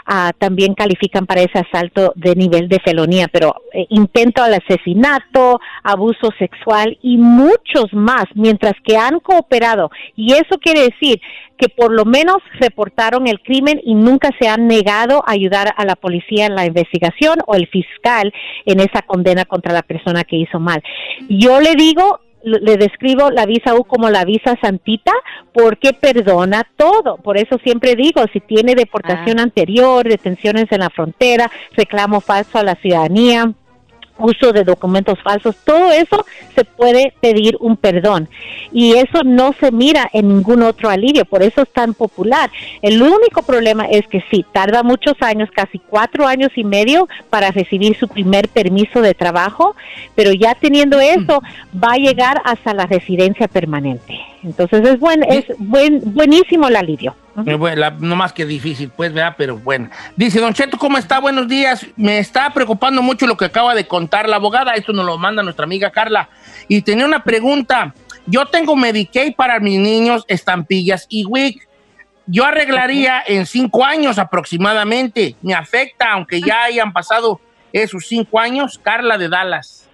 ah, 0.08 0.32
también 0.36 0.74
califican 0.74 1.26
para 1.26 1.42
ese 1.42 1.58
asalto 1.58 2.12
de 2.16 2.34
nivel 2.34 2.68
de 2.68 2.80
felonía. 2.80 3.28
Pero 3.30 3.54
eh, 3.72 3.86
intento 3.90 4.42
al 4.42 4.54
asesinato, 4.54 5.60
abuso 5.84 6.30
sexual 6.38 6.98
y 7.02 7.18
muchos 7.18 7.92
más, 7.92 8.24
mientras 8.34 8.74
que 8.82 8.96
han 8.96 9.20
cooperado. 9.20 9.90
Y 10.16 10.32
eso 10.32 10.58
quiere 10.60 10.82
decir 10.82 11.20
que 11.58 11.68
por 11.68 11.92
lo 11.92 12.04
menos 12.04 12.36
reportaron 12.60 13.26
el 13.26 13.40
crimen 13.40 13.80
y 13.84 13.94
nunca 13.94 14.30
se 14.40 14.48
han 14.48 14.66
negado 14.66 15.22
a 15.26 15.32
ayudar 15.32 15.74
a 15.76 15.84
la 15.84 15.96
policía 15.96 16.46
en 16.46 16.54
la 16.54 16.64
investigación 16.64 17.38
o 17.46 17.54
el 17.54 17.66
fiscal 17.66 18.32
en 18.64 18.80
esa 18.80 19.02
condena 19.02 19.44
contra 19.44 19.72
la 19.72 19.82
persona 19.82 20.24
que 20.24 20.36
hizo 20.36 20.60
mal. 20.60 20.82
Yo 21.28 21.60
le 21.60 21.74
digo, 21.74 22.20
le 22.42 22.76
describo 22.76 23.30
la 23.30 23.46
visa 23.46 23.74
U 23.74 23.84
como 23.84 24.10
la 24.10 24.24
visa 24.24 24.56
santita 24.60 25.12
porque 25.52 25.92
perdona 25.92 26.66
todo. 26.76 27.16
Por 27.16 27.36
eso 27.36 27.58
siempre 27.62 27.96
digo, 27.96 28.22
si 28.32 28.40
tiene 28.40 28.74
deportación 28.74 29.40
anterior, 29.40 30.08
detenciones 30.08 30.66
en 30.70 30.80
la 30.80 30.90
frontera, 30.90 31.50
reclamo 31.76 32.20
falso 32.20 32.58
a 32.58 32.62
la 32.62 32.74
ciudadanía, 32.76 33.52
uso 34.18 34.52
de 34.52 34.64
documentos 34.64 35.20
falsos, 35.22 35.56
todo 35.64 35.90
eso 35.92 36.24
se 36.54 36.64
puede 36.64 37.14
pedir 37.20 37.56
un 37.60 37.76
perdón 37.76 38.28
y 38.72 38.94
eso 38.94 39.22
no 39.24 39.54
se 39.58 39.70
mira 39.70 40.08
en 40.12 40.28
ningún 40.28 40.62
otro 40.62 40.90
alivio, 40.90 41.24
por 41.24 41.42
eso 41.42 41.62
es 41.62 41.72
tan 41.72 41.94
popular. 41.94 42.50
El 42.82 43.00
único 43.02 43.42
problema 43.42 43.86
es 43.86 44.06
que 44.08 44.22
sí, 44.30 44.44
tarda 44.52 44.82
muchos 44.82 45.14
años, 45.20 45.48
casi 45.52 45.78
cuatro 45.78 46.26
años 46.26 46.50
y 46.56 46.64
medio 46.64 47.08
para 47.30 47.50
recibir 47.50 47.96
su 47.96 48.08
primer 48.08 48.48
permiso 48.48 49.00
de 49.00 49.14
trabajo, 49.14 49.76
pero 50.14 50.32
ya 50.32 50.54
teniendo 50.54 51.00
eso 51.00 51.42
va 51.72 51.92
a 51.92 51.98
llegar 51.98 52.40
hasta 52.44 52.74
la 52.74 52.86
residencia 52.86 53.48
permanente. 53.48 54.18
Entonces 54.42 54.86
es 54.86 54.98
buen, 54.98 55.22
es 55.24 55.44
buen, 55.58 56.00
buenísimo 56.14 56.68
el 56.68 56.76
alivio. 56.76 57.14
Eh, 57.46 57.54
bueno, 57.54 57.90
no 58.00 58.16
más 58.16 58.32
que 58.32 58.44
difícil, 58.44 58.90
pues, 58.90 59.12
¿verdad? 59.12 59.34
Pero 59.36 59.58
bueno. 59.58 59.90
Dice, 60.16 60.40
Don 60.40 60.54
Cheto, 60.54 60.78
¿cómo 60.78 60.98
está? 60.98 61.20
Buenos 61.20 61.48
días. 61.48 61.86
Me 61.96 62.18
está 62.18 62.50
preocupando 62.50 63.02
mucho 63.02 63.26
lo 63.26 63.36
que 63.36 63.44
acaba 63.44 63.74
de 63.74 63.86
contar 63.86 64.28
la 64.28 64.36
abogada. 64.36 64.74
Esto 64.74 64.92
nos 64.92 65.06
lo 65.06 65.18
manda 65.18 65.42
nuestra 65.42 65.64
amiga 65.64 65.90
Carla. 65.90 66.28
Y 66.68 66.82
tenía 66.82 67.04
una 67.04 67.22
pregunta. 67.22 67.94
Yo 68.26 68.46
tengo 68.46 68.76
Medicaid 68.76 69.34
para 69.34 69.60
mis 69.60 69.78
niños, 69.78 70.24
estampillas 70.28 71.06
y 71.08 71.24
WIC. 71.24 71.66
Yo 72.26 72.44
arreglaría 72.44 73.22
en 73.26 73.46
cinco 73.46 73.84
años 73.84 74.18
aproximadamente. 74.18 75.36
Me 75.40 75.54
afecta, 75.54 76.12
aunque 76.12 76.40
ya 76.40 76.64
hayan 76.64 76.92
pasado 76.92 77.40
esos 77.72 78.06
cinco 78.06 78.38
años. 78.38 78.78
Carla 78.82 79.16
de 79.16 79.28
Dallas. 79.28 79.87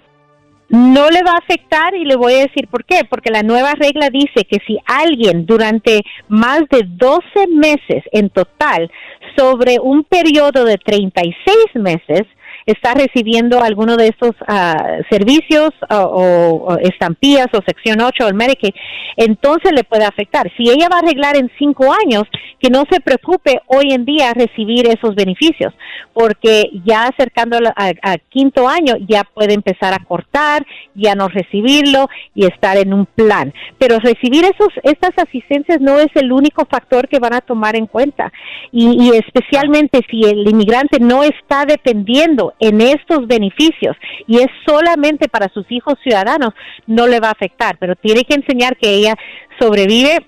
No 0.75 1.09
le 1.09 1.23
va 1.23 1.35
a 1.35 1.39
afectar 1.39 1.95
y 1.95 2.05
le 2.05 2.17
voy 2.17 2.35
a 2.35 2.47
decir 2.49 2.67
por 2.67 2.85
qué. 2.85 3.05
Porque 3.09 3.31
la 3.31 3.45
nueva 3.45 3.75
regla 3.75 4.11
dice 4.11 4.45
que 4.45 4.59
si 4.67 4.77
alguien 4.87 5.47
durante 5.47 6.03
más 6.27 6.63
de 6.69 6.83
12 6.85 7.23
meses 7.49 8.03
en 8.11 8.29
total, 8.29 8.91
sobre 9.37 9.79
un 9.81 10.03
periodo 10.03 10.65
de 10.65 10.77
36 10.79 11.37
meses, 11.75 12.23
está 12.67 12.95
recibiendo 12.95 13.61
alguno 13.63 13.97
de 13.97 14.09
estos 14.09 14.33
ah, 14.47 14.99
servicios 15.11 15.71
o, 15.91 15.95
o- 15.97 16.65
o 16.75 16.79
estampillas 16.79 17.49
o 17.53 17.61
sección 17.67 18.01
8 18.01 18.25
o 18.25 18.29
el 18.29 18.35
Medicaid, 18.35 18.75
entonces 19.17 19.73
le 19.73 19.85
puede 19.85 20.05
afectar. 20.05 20.51
Si 20.57 20.71
ella 20.71 20.89
va 20.91 20.97
a 20.97 21.01
arreglar 21.01 21.37
en 21.37 21.51
cinco 21.59 21.93
años, 21.93 22.25
que 22.61 22.71
no 22.71 22.85
se 22.91 23.01
preocupe 23.01 23.61
hoy 23.67 23.93
en 23.93 24.05
día 24.05 24.33
recibir 24.35 24.87
esos 24.89 25.15
beneficios, 25.15 25.73
porque 26.13 26.65
ya 26.85 27.07
acercando 27.07 27.59
a, 27.77 27.93
a 28.03 28.19
quinto 28.31 28.69
año 28.69 28.95
ya 29.07 29.25
puede 29.25 29.53
empezar 29.55 29.93
a 29.93 29.99
cortar, 30.05 30.65
ya 30.95 31.15
no 31.15 31.29
recibirlo 31.29 32.09
y 32.35 32.47
estar 32.47 32.77
en 32.79 32.95
un 32.95 33.07
plan. 33.07 33.53
Pero 33.79 33.99
recibir 33.99 34.45
esos 34.45 34.69
estas 34.83 35.11
asistencias 35.19 35.81
no 35.81 35.99
es 35.99 36.09
el 36.15 36.33
único 36.33 36.65
factor 36.65 37.09
que 37.09 37.19
van 37.19 37.35
a 37.35 37.41
tomar 37.41 37.77
en 37.77 37.87
cuenta 37.87 38.33
y, 38.73 39.05
y 39.05 39.11
especialmente 39.17 40.01
si 40.11 40.23
el 40.23 40.49
inmigrante 40.49 40.99
no 41.01 41.23
está 41.23 41.67
dependiendo 41.67 42.54
en 42.59 42.81
estos 42.81 43.27
beneficios 43.27 43.97
y 44.27 44.39
es 44.39 44.49
solamente 44.67 45.29
para 45.29 45.49
sus 45.49 45.71
hijos 45.71 45.95
ciudadanos, 46.03 46.55
no 46.87 47.07
le 47.07 47.21
va 47.21 47.29
a 47.29 47.33
afectar, 47.33 47.77
pero 47.79 47.97
tiene 47.97 48.25
que 48.25 48.35
enseñar 48.35 48.77
que 48.77 48.91
ella 48.91 49.15
sobrevive 49.59 50.27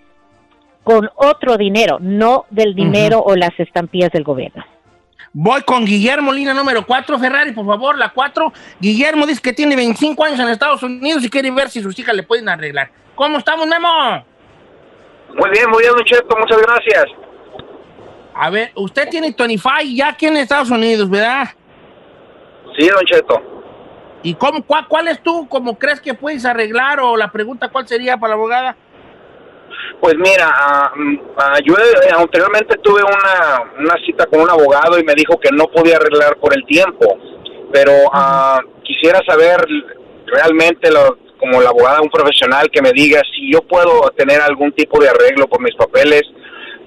con 0.84 1.10
otro 1.16 1.56
dinero, 1.56 1.98
no 2.00 2.46
del 2.50 2.74
dinero 2.74 3.20
o 3.20 3.34
las 3.34 3.58
estampillas 3.58 4.12
del 4.12 4.22
gobierno. 4.22 4.64
Voy 5.32 5.60
con 5.62 5.84
Guillermo 5.84 6.32
Lina 6.32 6.54
número 6.54 6.86
4, 6.86 7.18
Ferrari, 7.18 7.52
por 7.52 7.66
favor, 7.66 7.98
la 7.98 8.10
4. 8.10 8.52
Guillermo 8.80 9.26
dice 9.26 9.42
que 9.42 9.52
tiene 9.52 9.76
25 9.76 10.24
años 10.24 10.40
en 10.40 10.48
Estados 10.48 10.82
Unidos 10.82 11.22
y 11.24 11.28
quiere 11.28 11.50
ver 11.50 11.68
si 11.68 11.82
sus 11.82 11.98
hijas 11.98 12.14
le 12.14 12.22
pueden 12.22 12.48
arreglar. 12.48 12.90
¿Cómo 13.14 13.36
estamos, 13.36 13.66
Memo? 13.66 13.88
Muy 15.34 15.50
bien, 15.50 15.68
muy 15.68 15.82
bien, 15.82 15.92
Cheto, 16.04 16.36
muchas 16.38 16.58
gracias. 16.62 17.04
A 18.34 18.48
ver, 18.48 18.70
usted 18.76 19.08
tiene 19.08 19.34
25 19.36 19.74
ya 19.94 20.08
aquí 20.08 20.26
en 20.26 20.36
Estados 20.36 20.70
Unidos, 20.70 21.10
¿verdad? 21.10 21.48
Sí, 22.76 22.88
Don 22.88 23.04
Cheto. 23.04 23.42
¿Y 24.22 24.34
cómo, 24.34 24.64
cuál, 24.64 24.86
cuál 24.88 25.08
es 25.08 25.22
tú, 25.22 25.46
cómo 25.48 25.78
crees 25.78 26.00
que 26.00 26.14
puedes 26.14 26.44
arreglar? 26.44 27.00
O 27.00 27.16
la 27.16 27.30
pregunta, 27.30 27.68
¿cuál 27.68 27.86
sería 27.86 28.16
para 28.16 28.30
la 28.30 28.34
abogada? 28.34 28.76
Pues 30.00 30.14
mira, 30.16 30.50
ah, 30.54 30.92
yo 31.64 31.74
eh, 31.74 32.10
anteriormente 32.16 32.76
tuve 32.82 33.02
una, 33.02 33.70
una 33.78 33.94
cita 34.04 34.26
con 34.26 34.40
un 34.40 34.50
abogado 34.50 34.98
y 34.98 35.04
me 35.04 35.14
dijo 35.14 35.38
que 35.38 35.50
no 35.52 35.66
podía 35.68 35.96
arreglar 35.96 36.36
por 36.36 36.54
el 36.56 36.64
tiempo, 36.66 37.18
pero 37.72 37.92
ah, 38.12 38.60
quisiera 38.82 39.20
saber 39.26 39.64
realmente, 40.26 40.90
lo- 40.90 41.18
como 41.38 41.60
la 41.60 41.68
abogada, 41.70 42.00
un 42.00 42.08
profesional, 42.10 42.68
que 42.70 42.82
me 42.82 42.92
diga 42.92 43.20
si 43.34 43.52
yo 43.52 43.60
puedo 43.62 44.10
tener 44.16 44.40
algún 44.40 44.72
tipo 44.72 45.00
de 45.00 45.08
arreglo 45.08 45.46
por 45.46 45.60
mis 45.60 45.74
papeles. 45.76 46.22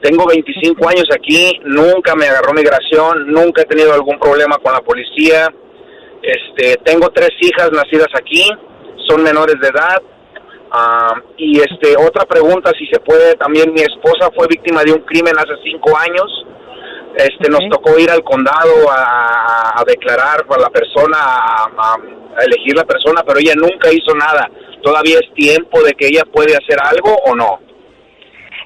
Tengo 0.02 0.26
25 0.28 0.90
años 0.90 1.06
aquí, 1.14 1.60
nunca 1.66 2.16
me 2.16 2.26
agarró 2.28 2.54
migración, 2.54 3.28
nunca 3.32 3.62
he 3.62 3.66
tenido 3.66 3.94
algún 3.94 4.18
problema 4.20 4.58
con 4.58 4.74
la 4.74 4.82
policía. 4.82 5.54
Este, 6.22 6.76
tengo 6.84 7.10
tres 7.10 7.30
hijas 7.42 7.72
nacidas 7.72 8.10
aquí, 8.16 8.44
son 9.08 9.24
menores 9.24 9.56
de 9.62 9.68
edad. 9.70 10.02
Ah, 10.72 11.16
y 11.38 11.60
este 11.60 11.98
otra 11.98 12.26
pregunta 12.26 12.72
si 12.78 12.86
se 12.88 13.00
puede 13.00 13.34
también 13.36 13.74
mi 13.74 13.82
esposa 13.82 14.30
fue 14.36 14.46
víctima 14.48 14.84
de 14.84 14.92
un 14.94 15.02
crimen 15.02 15.34
hace 15.38 15.54
cinco 15.64 15.98
años. 15.98 16.46
Este 17.16 17.50
nos 17.50 17.62
tocó 17.72 17.98
ir 17.98 18.12
al 18.12 18.24
condado 18.24 18.90
a, 18.92 19.80
a 19.80 19.84
declarar 19.88 20.46
a 20.48 20.60
la 20.60 20.70
persona 20.70 21.18
a- 21.18 21.96
a 22.38 22.44
elegir 22.44 22.76
la 22.76 22.84
persona 22.86 23.24
pero 23.26 23.40
ella 23.40 23.56
nunca 23.56 23.92
hizo 23.92 24.14
nada. 24.16 24.48
Todavía 24.84 25.18
es 25.20 25.34
tiempo 25.34 25.82
de 25.82 25.94
que 25.94 26.08
ella 26.08 26.24
puede 26.32 26.56
hacer 26.56 26.78
algo 26.82 27.16
o 27.26 27.36
no 27.36 27.60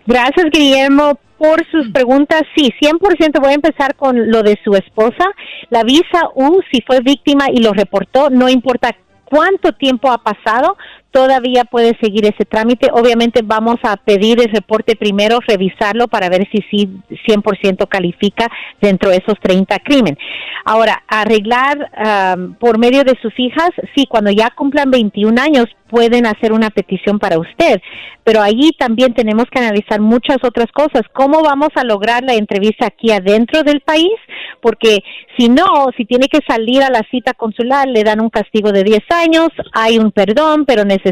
Gracias, 0.05 0.47
Guillermo, 0.51 1.17
por 1.43 1.61
sus 1.69 1.91
preguntas. 1.91 2.43
Sí, 2.55 2.73
100% 2.79 3.41
voy 3.41 3.51
a 3.51 3.55
empezar 3.55 3.95
con 3.95 4.31
lo 4.31 4.43
de 4.43 4.57
su 4.63 4.75
esposa. 4.75 5.25
La 5.69 5.83
visa 5.83 6.29
U, 6.35 6.61
si 6.71 6.81
fue 6.87 7.01
víctima 7.01 7.47
y 7.51 7.57
lo 7.57 7.73
reportó, 7.73 8.29
no 8.29 8.47
importa 8.47 8.95
cuánto 9.25 9.73
tiempo 9.73 10.09
ha 10.09 10.19
pasado, 10.19 10.77
todavía 11.13 11.63
puede 11.63 11.95
seguir 12.01 12.25
ese 12.25 12.43
trámite. 12.43 12.89
Obviamente 12.91 13.41
vamos 13.43 13.77
a 13.83 13.95
pedir 13.95 14.41
el 14.41 14.49
reporte 14.49 14.95
primero, 14.95 15.39
revisarlo 15.47 16.07
para 16.07 16.27
ver 16.27 16.47
si 16.51 16.57
sí 16.69 16.89
100% 17.27 17.87
califica 17.87 18.49
dentro 18.81 19.11
de 19.11 19.17
esos 19.17 19.39
30 19.39 19.79
crímenes. 19.79 20.17
Ahora, 20.65 21.03
arreglar 21.07 22.55
por 22.59 22.77
medio 22.77 23.03
de 23.03 23.17
sus 23.21 23.33
hijas, 23.37 23.69
sí, 23.95 24.05
cuando 24.09 24.31
ya 24.31 24.49
cumplan 24.49 24.89
21 24.91 25.39
años 25.39 25.65
pueden 25.89 26.25
hacer 26.25 26.51
una 26.51 26.71
petición 26.71 27.19
para 27.19 27.37
usted, 27.37 27.79
pero 28.23 28.41
allí 28.41 28.71
también 28.79 29.13
tenemos 29.13 29.45
que 29.51 29.59
analizar 29.59 29.99
muchas 29.99 30.37
otras 30.41 30.71
cosas. 30.71 31.03
¿Cómo 31.13 31.43
vamos 31.43 31.69
a 31.75 31.83
lograr 31.83 32.23
la 32.23 32.33
entrevista 32.33 32.87
aquí 32.87 33.11
adentro 33.11 33.61
del 33.61 33.81
país? 33.81 34.13
Porque 34.61 35.03
si 35.37 35.49
no, 35.49 35.89
si 35.95 36.05
tiene 36.05 36.29
que 36.29 36.39
salir 36.47 36.81
a 36.81 36.89
la 36.89 37.03
cita 37.11 37.33
consular, 37.33 37.87
le 37.87 38.03
dan 38.03 38.21
un 38.21 38.29
castigo 38.29 38.71
de 38.71 38.83
10 38.83 39.01
años, 39.11 39.49
hay 39.73 39.99
un 39.99 40.11
perdón, 40.11 40.65
pero 40.65 40.83
necesita 40.85 41.02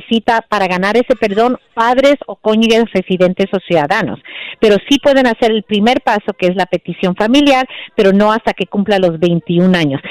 para 0.50 0.68
ganar 0.68 0.96
ese 0.96 1.16
perdón 1.20 1.58
padres 1.74 2.16
o 2.28 2.36
cónyuges 2.36 2.86
residentes 2.94 3.48
o 3.54 3.60
ciudadanos. 3.60 4.20
Pero 4.60 4.78
sí 4.90 5.00
pueden 5.00 5.28
hacer 5.28 5.52
el 5.52 5.64
primer 5.64 6.02
paso, 6.02 6.34
que 6.38 6.48
es 6.48 6.56
la 6.56 6.66
petición 6.66 7.16
familiar, 7.16 7.68
pero 7.96 8.14
no 8.14 8.32
hasta 8.32 8.54
que 8.54 8.66
cumpla 8.66 9.00
los 9.00 9.20
21 9.20 9.78
años. 9.78 10.02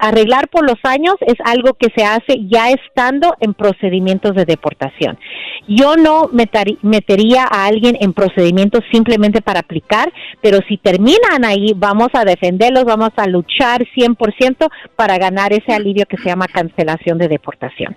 Arreglar 0.00 0.48
por 0.48 0.64
los 0.64 0.78
años 0.82 1.14
es 1.20 1.36
algo 1.44 1.74
que 1.74 1.88
se 1.96 2.04
hace 2.04 2.46
ya 2.46 2.70
estando 2.70 3.34
en 3.40 3.54
procedimientos 3.54 4.34
de 4.34 4.44
deportación. 4.44 5.18
Yo 5.66 5.96
no 5.96 6.30
metería 6.32 7.44
a 7.44 7.66
alguien 7.66 7.96
en 8.00 8.12
procedimientos 8.12 8.82
simplemente 8.92 9.40
para 9.40 9.60
aplicar, 9.60 10.12
pero 10.42 10.58
si 10.68 10.76
terminan 10.76 11.44
ahí, 11.44 11.72
vamos 11.74 12.08
a 12.12 12.24
defenderlos, 12.24 12.84
vamos 12.84 13.10
a 13.16 13.26
luchar 13.26 13.82
100% 13.96 14.68
para 14.94 15.18
ganar 15.18 15.52
ese 15.52 15.72
alivio 15.72 16.06
que 16.06 16.18
se 16.18 16.24
llama 16.24 16.46
cancelación 16.46 17.18
de 17.18 17.28
deportación. 17.28 17.96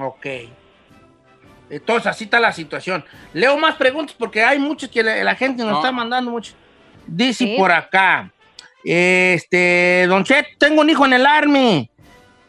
Ok. 0.00 0.26
Entonces, 1.70 2.06
así 2.08 2.24
está 2.24 2.40
la 2.40 2.52
situación. 2.52 3.04
Leo 3.32 3.56
más 3.56 3.76
preguntas 3.76 4.16
porque 4.18 4.42
hay 4.42 4.58
muchas 4.58 4.90
que 4.90 5.02
la, 5.02 5.34
gente 5.36 5.64
nos 5.64 5.76
está 5.76 5.92
mandando 5.92 6.30
mucho. 6.30 6.52
Dice 7.06 7.54
por 7.56 7.70
acá, 7.70 8.32
este, 8.84 10.06
Don 10.08 10.24
Chet, 10.24 10.46
tengo 10.58 10.80
un 10.80 10.90
hijo 10.90 11.06
en 11.06 11.12
el 11.12 11.26
Army. 11.26 11.90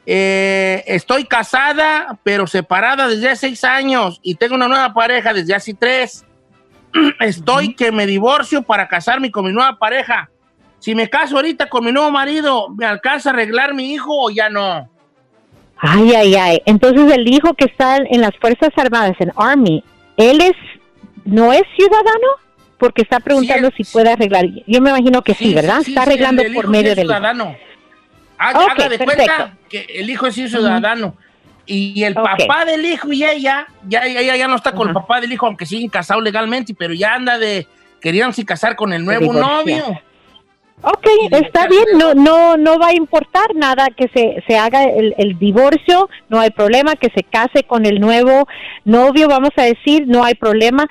Eh, 0.06 0.84
estoy 0.88 1.26
casada, 1.26 2.20
pero 2.24 2.48
separada 2.48 3.08
desde 3.08 3.30
hace 3.30 3.48
seis 3.48 3.64
años 3.64 4.20
y 4.24 4.36
tengo 4.36 4.56
una 4.56 4.68
nueva 4.68 4.94
pareja 4.94 5.34
desde 5.34 5.54
hace 5.54 5.76
tres. 5.76 6.26
Estoy 7.20 7.76
que 7.76 7.92
me 7.92 8.08
divorcio 8.08 8.64
para 8.64 8.88
casarme 8.88 9.32
con 9.32 9.46
mi 9.46 9.54
nueva 9.54 9.78
pareja. 9.78 10.30
Si 10.80 10.96
me 10.96 11.08
caso 11.10 11.36
ahorita 11.36 11.70
con 11.70 11.86
mi 11.86 11.92
nuevo 11.92 12.10
marido, 12.10 12.70
¿me 12.70 12.88
alcanza 12.88 13.30
a 13.30 13.34
arreglar 13.34 13.76
mi 13.76 13.94
hijo 13.94 14.10
o 14.12 14.32
ya 14.32 14.50
no? 14.50 14.91
Ay, 15.84 16.13
ay, 16.13 16.36
ay. 16.36 16.62
Entonces 16.67 17.12
el 17.12 17.28
hijo 17.28 17.56
que 17.56 17.65
está 17.65 17.98
en 17.98 18.22
las 18.22 18.36
Fuerzas 18.39 18.70
Armadas, 18.78 19.15
en 19.20 19.32
Army, 19.36 19.84
¿él 20.15 20.39
es, 20.39 20.54
no 21.26 21.52
es 21.52 21.63
ciudadano? 21.76 22.28
Porque 22.78 23.02
está 23.02 23.20
preguntando 23.20 23.72
si 23.76 23.84
puede 23.84 24.12
arreglar. 24.12 24.46
Yo 24.67 24.80
me 24.80 24.91
imagino 24.91 25.24
que 25.24 25.34
sí, 25.34 25.54
¿verdad? 25.54 25.82
está 25.86 26.04
arreglando 26.04 26.44
por 26.54 26.67
medio 26.67 26.96
del 26.96 27.08
ciudadano. 27.08 27.56
Haga, 28.38 28.89
de 28.89 28.98
cuenta 29.00 29.58
que 29.70 29.86
el 29.96 30.10
hijo 30.10 30.28
es 30.28 30.36
ciudadano. 30.36 31.15
Y 31.65 32.04
el 32.04 32.13
papá 32.13 32.65
del 32.65 32.86
hijo 32.86 33.12
y 33.12 33.24
ella, 33.24 33.67
ya, 33.88 34.06
ya, 34.08 34.36
ya 34.36 34.48
no 34.48 34.56
está 34.56 34.74
con 34.74 34.88
el 34.89 34.94
papá 34.94 35.22
del 35.22 35.32
hijo, 35.32 35.46
aunque 35.46 35.65
siguen 35.65 35.89
casados 35.89 36.24
legalmente, 36.24 36.74
pero 36.74 36.94
ya 36.94 37.15
anda 37.15 37.38
de, 37.38 37.67
querían 38.00 38.34
casar 38.46 38.76
con 38.76 38.94
el 38.94 39.04
nuevo 39.04 39.34
novio. 39.34 40.00
Ok, 40.84 41.08
está 41.32 41.67
bien, 41.67 41.86
no, 42.00 42.15
no, 42.15 42.58
no 42.58 42.80
va 42.80 42.88
a 42.88 42.96
importar 42.96 43.54
nada 43.54 43.89
que 43.96 44.08
se, 44.15 44.44
se 44.48 44.58
haga 44.58 44.84
el, 44.84 45.13
el, 45.17 45.38
divorcio, 45.38 46.10
no 46.28 46.39
hay 46.39 46.50
problema, 46.50 46.96
que 46.96 47.10
se 47.15 47.24
case 47.24 47.63
con 47.63 47.86
el 47.86 48.00
nuevo 48.00 48.48
novio, 48.84 49.28
vamos 49.28 49.52
a 49.58 49.63
decir, 49.63 50.08
no 50.08 50.24
hay 50.24 50.34
problema. 50.34 50.88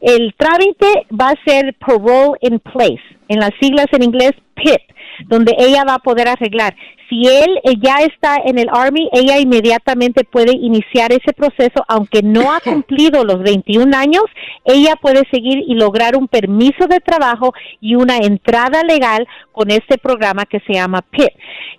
El 0.00 0.34
trámite 0.38 1.06
va 1.12 1.30
a 1.30 1.44
ser 1.44 1.74
parole 1.74 2.38
in 2.40 2.58
place, 2.58 3.02
en 3.28 3.40
las 3.40 3.50
siglas 3.60 3.86
en 3.92 4.04
inglés 4.04 4.32
PIP, 4.54 4.80
donde 5.26 5.54
ella 5.58 5.84
va 5.84 5.94
a 5.94 5.98
poder 5.98 6.28
arreglar 6.28 6.74
si 7.08 7.26
él 7.26 7.60
eh, 7.62 7.74
ya 7.80 7.98
está 7.98 8.36
en 8.44 8.58
el 8.58 8.68
Army, 8.72 9.08
ella 9.12 9.38
inmediatamente 9.38 10.24
puede 10.24 10.52
iniciar 10.52 11.12
ese 11.12 11.32
proceso, 11.32 11.84
aunque 11.88 12.22
no 12.22 12.52
ha 12.52 12.60
cumplido 12.64 13.24
los 13.24 13.42
21 13.42 13.96
años, 13.96 14.24
ella 14.64 14.96
puede 15.00 15.22
seguir 15.30 15.62
y 15.66 15.74
lograr 15.74 16.16
un 16.16 16.28
permiso 16.28 16.86
de 16.88 17.00
trabajo 17.00 17.52
y 17.80 17.94
una 17.94 18.18
entrada 18.18 18.82
legal 18.82 19.26
con 19.52 19.70
este 19.70 19.98
programa 19.98 20.44
que 20.46 20.60
se 20.66 20.74
llama 20.74 21.02
PIT. 21.02 21.30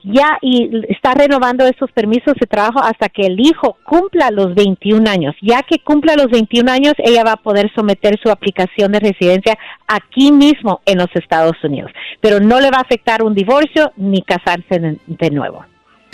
Ya 0.03 0.37
y 0.41 0.69
está 0.89 1.15
renovando 1.15 1.65
esos 1.65 1.91
permisos 1.91 2.35
de 2.39 2.45
trabajo 2.45 2.79
hasta 2.79 3.09
que 3.09 3.23
el 3.23 3.39
hijo 3.39 3.77
cumpla 3.83 4.29
los 4.29 4.53
21 4.53 5.09
años. 5.09 5.35
Ya 5.41 5.63
que 5.63 5.79
cumpla 5.79 6.15
los 6.15 6.27
21 6.27 6.71
años, 6.71 6.93
ella 6.99 7.23
va 7.23 7.33
a 7.33 7.43
poder 7.43 7.71
someter 7.75 8.17
su 8.23 8.29
aplicación 8.29 8.91
de 8.91 8.99
residencia 8.99 9.57
aquí 9.87 10.31
mismo 10.31 10.81
en 10.85 10.99
los 10.99 11.09
Estados 11.15 11.57
Unidos. 11.63 11.91
Pero 12.21 12.39
no 12.39 12.59
le 12.59 12.69
va 12.69 12.77
a 12.77 12.81
afectar 12.81 13.23
un 13.25 13.33
divorcio 13.33 13.91
ni 13.97 14.21
casarse 14.21 14.75
en, 14.75 15.01
de 15.05 15.31
nuevo. 15.31 15.65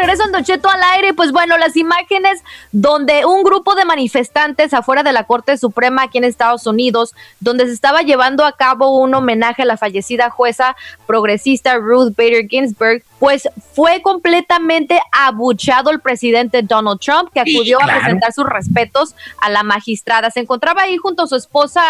Regresan 0.09 0.31
Don 0.31 0.43
Cheto 0.43 0.67
al 0.69 0.81
aire, 0.95 1.13
pues 1.13 1.31
bueno, 1.31 1.55
las 1.59 1.77
imágenes 1.77 2.43
donde 2.71 3.27
un 3.27 3.43
grupo 3.43 3.75
de 3.75 3.85
manifestantes 3.85 4.73
afuera 4.73 5.03
de 5.03 5.13
la 5.13 5.25
Corte 5.25 5.55
Suprema 5.55 6.01
aquí 6.01 6.17
en 6.17 6.23
Estados 6.23 6.65
Unidos, 6.65 7.13
donde 7.39 7.67
se 7.67 7.73
estaba 7.73 8.01
llevando 8.01 8.43
a 8.43 8.53
cabo 8.53 8.97
un 8.97 9.13
homenaje 9.13 9.61
a 9.61 9.65
la 9.65 9.77
fallecida 9.77 10.31
jueza 10.31 10.75
progresista 11.05 11.77
Ruth 11.77 12.15
Bader 12.17 12.47
Ginsburg, 12.47 13.03
pues 13.19 13.47
fue 13.75 14.01
completamente 14.01 14.99
abuchado 15.11 15.91
el 15.91 15.99
presidente 15.99 16.63
Donald 16.63 16.99
Trump, 16.99 17.29
que 17.31 17.41
acudió 17.41 17.79
a 17.79 17.85
presentar 17.85 18.33
sus 18.33 18.49
respetos 18.49 19.13
a 19.39 19.51
la 19.51 19.61
magistrada. 19.61 20.31
Se 20.31 20.39
encontraba 20.39 20.81
ahí 20.81 20.97
junto 20.97 21.21
a 21.21 21.27
su 21.27 21.35
esposa 21.35 21.83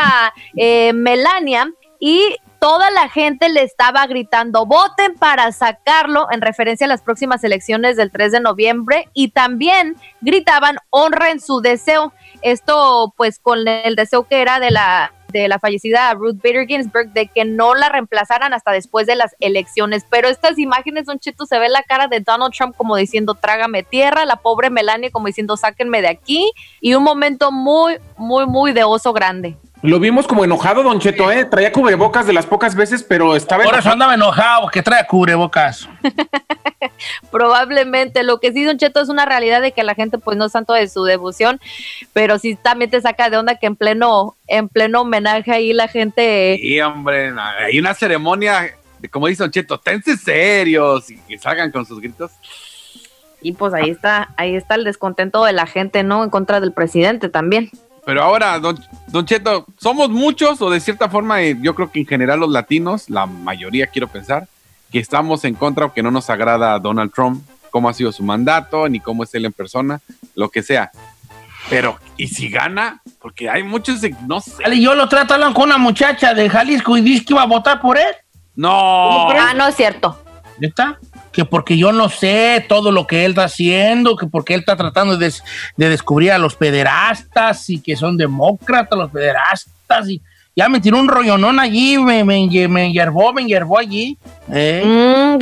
eh, 0.57 0.91
Melania, 0.91 1.71
y 1.99 2.35
toda 2.59 2.91
la 2.91 3.09
gente 3.09 3.49
le 3.49 3.63
estaba 3.63 4.05
gritando, 4.07 4.65
voten 4.65 5.15
para 5.15 5.51
sacarlo 5.51 6.27
en 6.31 6.41
referencia 6.41 6.85
a 6.85 6.89
las 6.89 7.01
próximas 7.01 7.43
elecciones 7.43 7.95
del 7.95 8.11
3 8.11 8.33
de 8.33 8.39
noviembre 8.41 9.09
y 9.13 9.29
también 9.29 9.95
gritaban, 10.21 10.77
honren 10.89 11.39
su 11.39 11.61
deseo. 11.61 12.13
Esto 12.41 13.13
pues 13.17 13.39
con 13.39 13.67
el 13.67 13.95
deseo 13.95 14.27
que 14.27 14.41
era 14.41 14.59
de 14.59 14.71
la 14.71 15.13
de 15.31 15.47
la 15.47 15.59
fallecida 15.59 16.13
Ruth 16.13 16.37
Bader 16.43 16.67
Ginsburg 16.67 17.11
de 17.13 17.27
que 17.27 17.45
no 17.45 17.75
la 17.75 17.89
reemplazaran 17.89 18.53
hasta 18.53 18.71
después 18.71 19.07
de 19.07 19.15
las 19.15 19.35
elecciones. 19.39 20.05
Pero 20.09 20.27
estas 20.27 20.57
imágenes, 20.57 21.05
son 21.05 21.19
Cheto, 21.19 21.45
se 21.45 21.59
ve 21.59 21.69
la 21.69 21.83
cara 21.83 22.07
de 22.07 22.19
Donald 22.19 22.53
Trump 22.53 22.75
como 22.75 22.95
diciendo, 22.95 23.35
trágame 23.35 23.83
tierra, 23.83 24.25
la 24.25 24.37
pobre 24.37 24.69
Melania 24.69 25.11
como 25.11 25.27
diciendo, 25.27 25.57
sáquenme 25.57 26.01
de 26.01 26.09
aquí, 26.09 26.51
y 26.81 26.95
un 26.95 27.03
momento 27.03 27.51
muy, 27.51 27.97
muy, 28.17 28.45
muy 28.45 28.73
de 28.73 28.83
oso 28.83 29.13
grande. 29.13 29.55
Lo 29.81 29.99
vimos 30.01 30.27
como 30.27 30.43
enojado, 30.43 30.83
Don 30.83 30.99
Cheto, 30.99 31.31
¿eh? 31.31 31.45
Traía 31.45 31.71
cubrebocas 31.71 32.27
de 32.27 32.33
las 32.33 32.45
pocas 32.45 32.75
veces, 32.75 33.01
pero 33.01 33.37
estaba 33.37 33.63
Por 33.63 33.75
eso 33.75 33.89
andaba 33.89 34.13
enojado, 34.13 34.67
que 34.67 34.81
trae 34.81 35.07
cubrebocas. 35.07 35.87
Probablemente. 37.31 38.23
Lo 38.23 38.41
que 38.41 38.51
sí, 38.51 38.65
Don 38.65 38.77
Cheto, 38.77 38.99
es 38.99 39.07
una 39.07 39.25
realidad 39.25 39.61
de 39.61 39.71
que 39.71 39.83
la 39.83 39.95
gente, 39.95 40.17
pues, 40.17 40.35
no 40.37 40.45
es 40.45 40.51
tanto 40.51 40.73
de 40.73 40.89
su 40.89 41.05
devoción, 41.05 41.61
pero 42.11 42.39
sí 42.39 42.57
también 42.61 42.91
te 42.91 42.99
saca 42.99 43.29
de 43.29 43.37
onda 43.37 43.55
que 43.55 43.67
en 43.67 43.77
pleno, 43.77 44.35
en 44.47 44.67
pleno 44.67 45.01
homenaje 45.01 45.51
ahí 45.51 45.71
la 45.71 45.87
gente... 45.87 46.57
Sí, 46.61 46.81
hombre, 46.81 47.31
hay 47.37 47.79
una 47.79 47.93
ceremonia, 47.93 48.75
como 49.09 49.27
dice 49.27 49.43
Don 49.43 49.51
Cheto, 49.51 49.79
tense 49.79 50.17
serios 50.17 51.09
y 51.09 51.17
que 51.19 51.37
salgan 51.37 51.71
con 51.71 51.85
sus 51.85 52.01
gritos. 52.01 52.31
Y 53.41 53.53
pues 53.53 53.73
ahí 53.73 53.89
está, 53.89 54.33
ahí 54.35 54.55
está 54.55 54.75
el 54.75 54.83
descontento 54.83 55.45
de 55.45 55.53
la 55.53 55.65
gente, 55.65 56.03
¿no? 56.03 56.25
En 56.25 56.29
contra 56.29 56.59
del 56.59 56.73
presidente 56.73 57.29
también. 57.29 57.71
Pero 58.05 58.23
ahora, 58.23 58.59
don, 58.59 58.79
don, 59.07 59.25
Cheto, 59.25 59.65
¿somos 59.77 60.09
muchos 60.09 60.61
o 60.61 60.69
de 60.69 60.79
cierta 60.79 61.09
forma, 61.09 61.41
eh, 61.41 61.57
yo 61.61 61.75
creo 61.75 61.91
que 61.91 61.99
en 61.99 62.07
general 62.07 62.39
los 62.39 62.49
latinos, 62.49 63.09
la 63.09 63.25
mayoría 63.25 63.87
quiero 63.87 64.07
pensar, 64.07 64.47
que 64.91 64.99
estamos 64.99 65.45
en 65.45 65.53
contra 65.53 65.85
o 65.85 65.93
que 65.93 66.03
no 66.03 66.11
nos 66.11 66.29
agrada 66.29 66.73
a 66.73 66.79
Donald 66.79 67.11
Trump, 67.13 67.43
cómo 67.69 67.89
ha 67.89 67.93
sido 67.93 68.11
su 68.11 68.23
mandato, 68.23 68.89
ni 68.89 68.99
cómo 68.99 69.23
es 69.23 69.33
él 69.35 69.45
en 69.45 69.53
persona, 69.53 70.01
lo 70.35 70.49
que 70.49 70.63
sea. 70.63 70.91
Pero, 71.69 71.99
¿y 72.17 72.27
si 72.27 72.49
gana? 72.49 73.01
Porque 73.21 73.49
hay 73.49 73.63
muchos, 73.63 74.01
no 74.25 74.41
sé. 74.41 74.81
Yo 74.81 74.95
lo 74.95 75.07
trato 75.07 75.35
con 75.53 75.65
una 75.65 75.77
muchacha 75.77 76.33
de 76.33 76.49
Jalisco 76.49 76.97
y 76.97 77.01
dice 77.01 77.25
que 77.25 77.33
iba 77.33 77.43
a 77.43 77.47
votar 77.47 77.79
por 77.79 77.97
él. 77.97 78.15
No. 78.55 79.29
Ah, 79.29 79.53
no 79.55 79.67
es 79.67 79.75
cierto. 79.75 80.19
¿Está? 80.59 80.99
Que 81.31 81.45
porque 81.45 81.77
yo 81.77 81.91
no 81.91 82.09
sé 82.09 82.65
todo 82.67 82.91
lo 82.91 83.07
que 83.07 83.25
él 83.25 83.31
está 83.31 83.45
haciendo, 83.45 84.15
que 84.15 84.27
porque 84.27 84.53
él 84.53 84.61
está 84.61 84.75
tratando 84.75 85.17
de, 85.17 85.33
descubrir 85.77 86.31
a 86.31 86.37
los 86.37 86.55
pederastas 86.55 87.69
y 87.69 87.79
que 87.79 87.95
son 87.95 88.17
demócratas 88.17 88.97
los 88.97 89.11
pederastas 89.11 90.09
y 90.09 90.21
ya 90.55 90.67
me 90.67 90.81
tiró 90.81 90.99
un 90.99 91.07
rollonón 91.07 91.57
allí, 91.59 91.97
me, 91.97 92.25
me, 92.25 92.67
me 92.67 92.91
hierbó, 92.91 93.31
me 93.31 93.45
hierbó 93.45 93.79
allí. 93.79 94.17
¿eh? 94.51 94.83
Mm, 94.83 95.37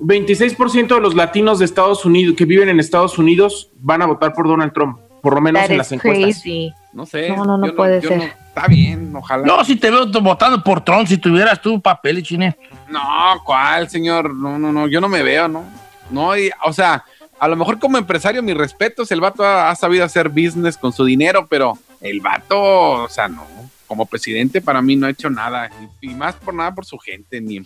26% 0.00 0.94
de 0.94 1.00
los 1.00 1.14
latinos 1.14 1.58
de 1.58 1.66
Estados 1.66 2.06
Unidos 2.06 2.34
que 2.34 2.46
viven 2.46 2.70
en 2.70 2.80
Estados 2.80 3.18
Unidos 3.18 3.68
van 3.78 4.00
a 4.00 4.06
votar 4.06 4.32
por 4.32 4.48
Donald 4.48 4.72
Trump, 4.72 4.98
por 5.22 5.34
lo 5.34 5.40
menos 5.40 5.68
en 5.68 5.78
las 5.78 5.92
encuestas. 5.92 6.44
No 6.92 7.06
sé. 7.06 7.28
No, 7.30 7.44
no, 7.44 7.58
no 7.58 7.74
puede 7.74 8.00
ser. 8.00 8.34
está 8.48 8.66
bien, 8.66 9.14
ojalá. 9.14 9.46
No, 9.46 9.64
si 9.64 9.76
te 9.76 9.90
veo 9.90 10.06
votando 10.06 10.62
por 10.62 10.84
Trump, 10.84 11.06
si 11.06 11.18
tuvieras 11.18 11.60
tu 11.60 11.80
papel, 11.80 12.22
chine. 12.22 12.56
No, 12.88 13.00
¿cuál, 13.44 13.88
señor? 13.88 14.34
No, 14.34 14.58
no, 14.58 14.72
no, 14.72 14.88
yo 14.88 15.00
no 15.00 15.08
me 15.08 15.22
veo, 15.22 15.48
¿no? 15.48 15.64
No, 16.10 16.32
o 16.64 16.72
sea, 16.72 17.04
a 17.38 17.48
lo 17.48 17.56
mejor 17.56 17.78
como 17.78 17.98
empresario, 17.98 18.42
mis 18.42 18.56
respetos, 18.56 19.10
el 19.12 19.20
vato 19.20 19.44
ha, 19.44 19.74
sabido 19.76 20.04
hacer 20.04 20.28
business 20.28 20.76
con 20.76 20.92
su 20.92 21.04
dinero, 21.04 21.46
pero 21.48 21.78
el 22.00 22.20
vato, 22.20 22.58
o 22.60 23.08
sea, 23.08 23.28
no, 23.28 23.46
como 23.86 24.06
presidente 24.06 24.60
para 24.60 24.82
mí 24.82 24.96
no 24.96 25.06
ha 25.06 25.10
hecho 25.10 25.30
nada, 25.30 25.70
y, 26.00 26.08
más 26.08 26.34
por 26.34 26.54
nada 26.54 26.74
por 26.74 26.84
su 26.84 26.98
gente, 26.98 27.40
ni 27.40 27.62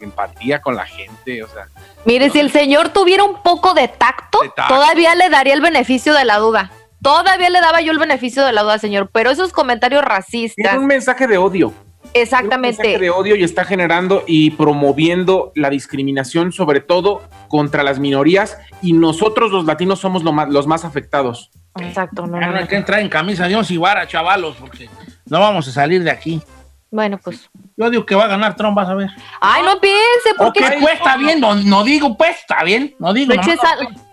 empatía 0.00 0.60
con 0.60 0.74
la 0.74 0.86
gente, 0.86 1.42
o 1.42 1.48
sea. 1.48 1.68
Mire, 2.04 2.30
si 2.30 2.40
el 2.40 2.50
señor 2.50 2.88
tuviera 2.88 3.24
un 3.24 3.42
poco 3.42 3.74
de 3.74 3.88
tacto, 3.88 4.40
todavía 4.68 5.14
le 5.14 5.28
daría 5.30 5.54
el 5.54 5.60
beneficio 5.60 6.14
de 6.14 6.24
la 6.24 6.38
duda. 6.38 6.72
Todavía 7.02 7.50
le 7.50 7.60
daba 7.60 7.80
yo 7.80 7.92
el 7.92 7.98
beneficio 7.98 8.44
de 8.44 8.52
la 8.52 8.62
duda, 8.62 8.78
señor, 8.78 9.10
pero 9.12 9.30
esos 9.30 9.52
comentarios 9.52 10.04
racistas. 10.04 10.74
Es 10.74 10.78
un 10.78 10.86
mensaje 10.86 11.26
de 11.26 11.38
odio. 11.38 11.72
Exactamente. 12.14 12.98
de 12.98 13.10
odio 13.10 13.36
y 13.36 13.42
está 13.42 13.64
generando 13.64 14.24
y 14.26 14.50
promoviendo 14.50 15.52
la 15.54 15.70
discriminación, 15.70 16.52
sobre 16.52 16.80
todo 16.80 17.22
contra 17.48 17.82
las 17.82 17.98
minorías, 17.98 18.58
y 18.82 18.92
nosotros 18.92 19.50
los 19.50 19.64
latinos 19.64 20.00
somos 20.00 20.22
los 20.22 20.66
más 20.66 20.84
afectados. 20.84 21.50
Exacto, 21.80 22.26
no, 22.26 22.36
hay 22.36 22.66
que 22.66 22.76
entrar 22.76 23.00
en 23.00 23.08
camisa 23.08 23.48
de 23.48 23.56
once 23.56 23.78
vara, 23.78 24.06
chavalos, 24.06 24.56
porque 24.56 24.90
no 25.26 25.40
vamos 25.40 25.66
a 25.68 25.72
salir 25.72 26.02
de 26.02 26.10
aquí. 26.10 26.42
Bueno, 26.90 27.16
pues. 27.16 27.48
Yo 27.78 27.88
digo 27.88 28.04
que 28.04 28.14
va 28.14 28.24
a 28.24 28.28
ganar 28.28 28.54
Trump, 28.54 28.76
vas 28.76 28.88
a 28.90 28.94
ver. 28.94 29.08
Ay, 29.40 29.62
no 29.62 29.80
piense, 29.80 30.34
porque. 30.36 30.62
Ok, 30.62 30.72
pues 30.80 30.94
está 30.94 31.16
bien, 31.16 31.40
no, 31.40 31.82
digo, 31.82 32.14
pues 32.16 32.36
está 32.36 32.62
bien, 32.62 32.94
no 32.98 33.14
digo 33.14 33.32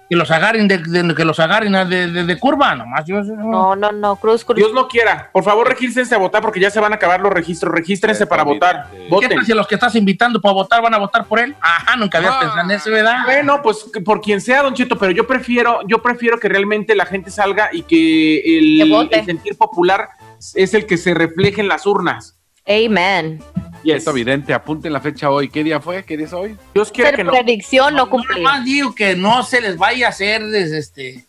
que 0.10 0.16
los 0.16 0.32
agarren 0.32 0.68
de, 0.68 0.82
que 1.16 1.24
los 1.24 1.40
agarren 1.40 1.72
de, 1.88 2.40
curva, 2.40 2.74
nomás. 2.74 3.08
no, 3.08 3.76
no, 3.76 3.92
no, 3.92 4.16
Cruz, 4.16 4.44
Cruz. 4.44 4.58
Dios 4.58 4.74
no 4.74 4.88
quiera. 4.88 5.30
Por 5.32 5.44
favor, 5.44 5.68
regístrense 5.68 6.16
a 6.16 6.18
votar 6.18 6.42
porque 6.42 6.60
ya 6.60 6.72
se 6.72 6.80
van 6.80 6.94
a 6.94 6.96
acabar 6.96 7.22
los 7.22 7.32
registros. 7.32 7.72
Regístrense 7.72 8.26
para 8.26 8.44
votar. 8.44 8.88
Voten. 9.08 9.38
¿Qué 9.38 9.46
si 9.46 9.54
los 9.54 9.68
que 9.68 9.76
estás 9.76 9.94
invitando 9.94 10.42
para 10.42 10.54
votar 10.54 10.82
van 10.82 10.96
a 10.96 10.98
votar 10.98 11.26
por 11.26 11.40
él? 11.40 11.56
Ajá, 11.62 11.96
nunca 11.96 12.18
habías 12.18 12.34
ah. 12.36 12.40
pensado 12.40 12.62
en 12.62 12.72
eso, 12.72 12.90
¿verdad? 12.90 13.24
Bueno, 13.26 13.62
pues 13.62 13.86
por 14.04 14.20
quien 14.20 14.42
sea, 14.42 14.64
Don 14.64 14.74
Cheto, 14.74 14.98
pero 14.98 15.12
yo 15.12 15.28
prefiero, 15.28 15.82
yo 15.88 16.02
prefiero 16.02 16.40
que 16.40 16.50
realmente 16.50 16.96
la 16.96 17.06
gente 17.06 17.30
salga 17.30 17.70
y 17.72 17.84
que 17.84 18.58
el, 18.58 19.10
el 19.12 19.26
sentir 19.26 19.56
popular 19.58 20.10
es 20.56 20.74
el 20.74 20.88
que 20.88 20.98
se 20.98 21.14
refleje 21.14 21.62
en 21.62 21.68
las 21.68 21.86
urnas. 21.86 22.39
Amen. 22.70 23.42
Y 23.84 23.92
Esto 23.92 24.12
evidente, 24.12 24.54
apunten 24.54 24.94
la 24.94 25.02
fecha 25.02 25.30
hoy. 25.30 25.50
¿Qué 25.50 25.64
día 25.64 25.80
fue? 25.80 26.04
¿Qué 26.04 26.16
día 26.18 26.28
es 26.28 26.34
hoy? 26.34 26.56
Dios 26.74 26.92
quiere 26.92 27.16
que 27.16 27.24
no. 27.24 27.32
predicción 27.32 27.96
no, 27.96 28.10
cumplir. 28.10 28.44
más 28.44 28.64
digo 28.64 28.94
que 28.94 29.16
no 29.16 29.42
se 29.44 29.62
les 29.62 29.78
vaya 29.78 30.08
a 30.08 30.10
hacer 30.10 30.44
este 30.54 31.26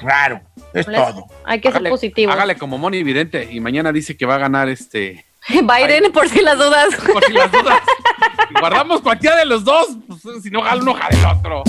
raro. 0.00 0.40
Es 0.72 0.86
todo. 0.86 1.26
Hay 1.44 1.60
que 1.60 1.72
ser 1.72 1.82
positivo. 1.88 2.30
Hágale 2.30 2.56
como 2.56 2.78
Moni 2.78 2.98
evidente 2.98 3.48
y 3.50 3.60
mañana 3.60 3.92
dice 3.92 4.16
que 4.16 4.26
va 4.26 4.36
a 4.36 4.38
ganar 4.38 4.68
este 4.68 5.24
Biden, 5.48 6.12
por 6.12 6.28
si 6.28 6.40
las 6.40 6.58
dudas. 6.58 6.94
Por 7.12 7.24
si 7.24 7.32
las 7.32 7.50
dudas. 7.50 7.80
Guardamos 8.60 9.00
cualquiera 9.00 9.36
de 9.36 9.46
los 9.46 9.64
dos, 9.64 9.96
pues, 10.06 10.42
si 10.42 10.50
no 10.50 10.62
jala 10.62 10.82
uno, 10.82 10.94
jala 10.94 11.18
el 11.18 11.38
otro. 11.38 11.62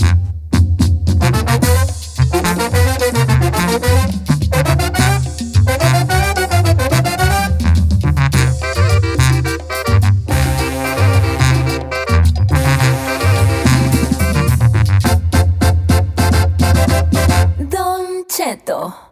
Cheto. 18.41 19.10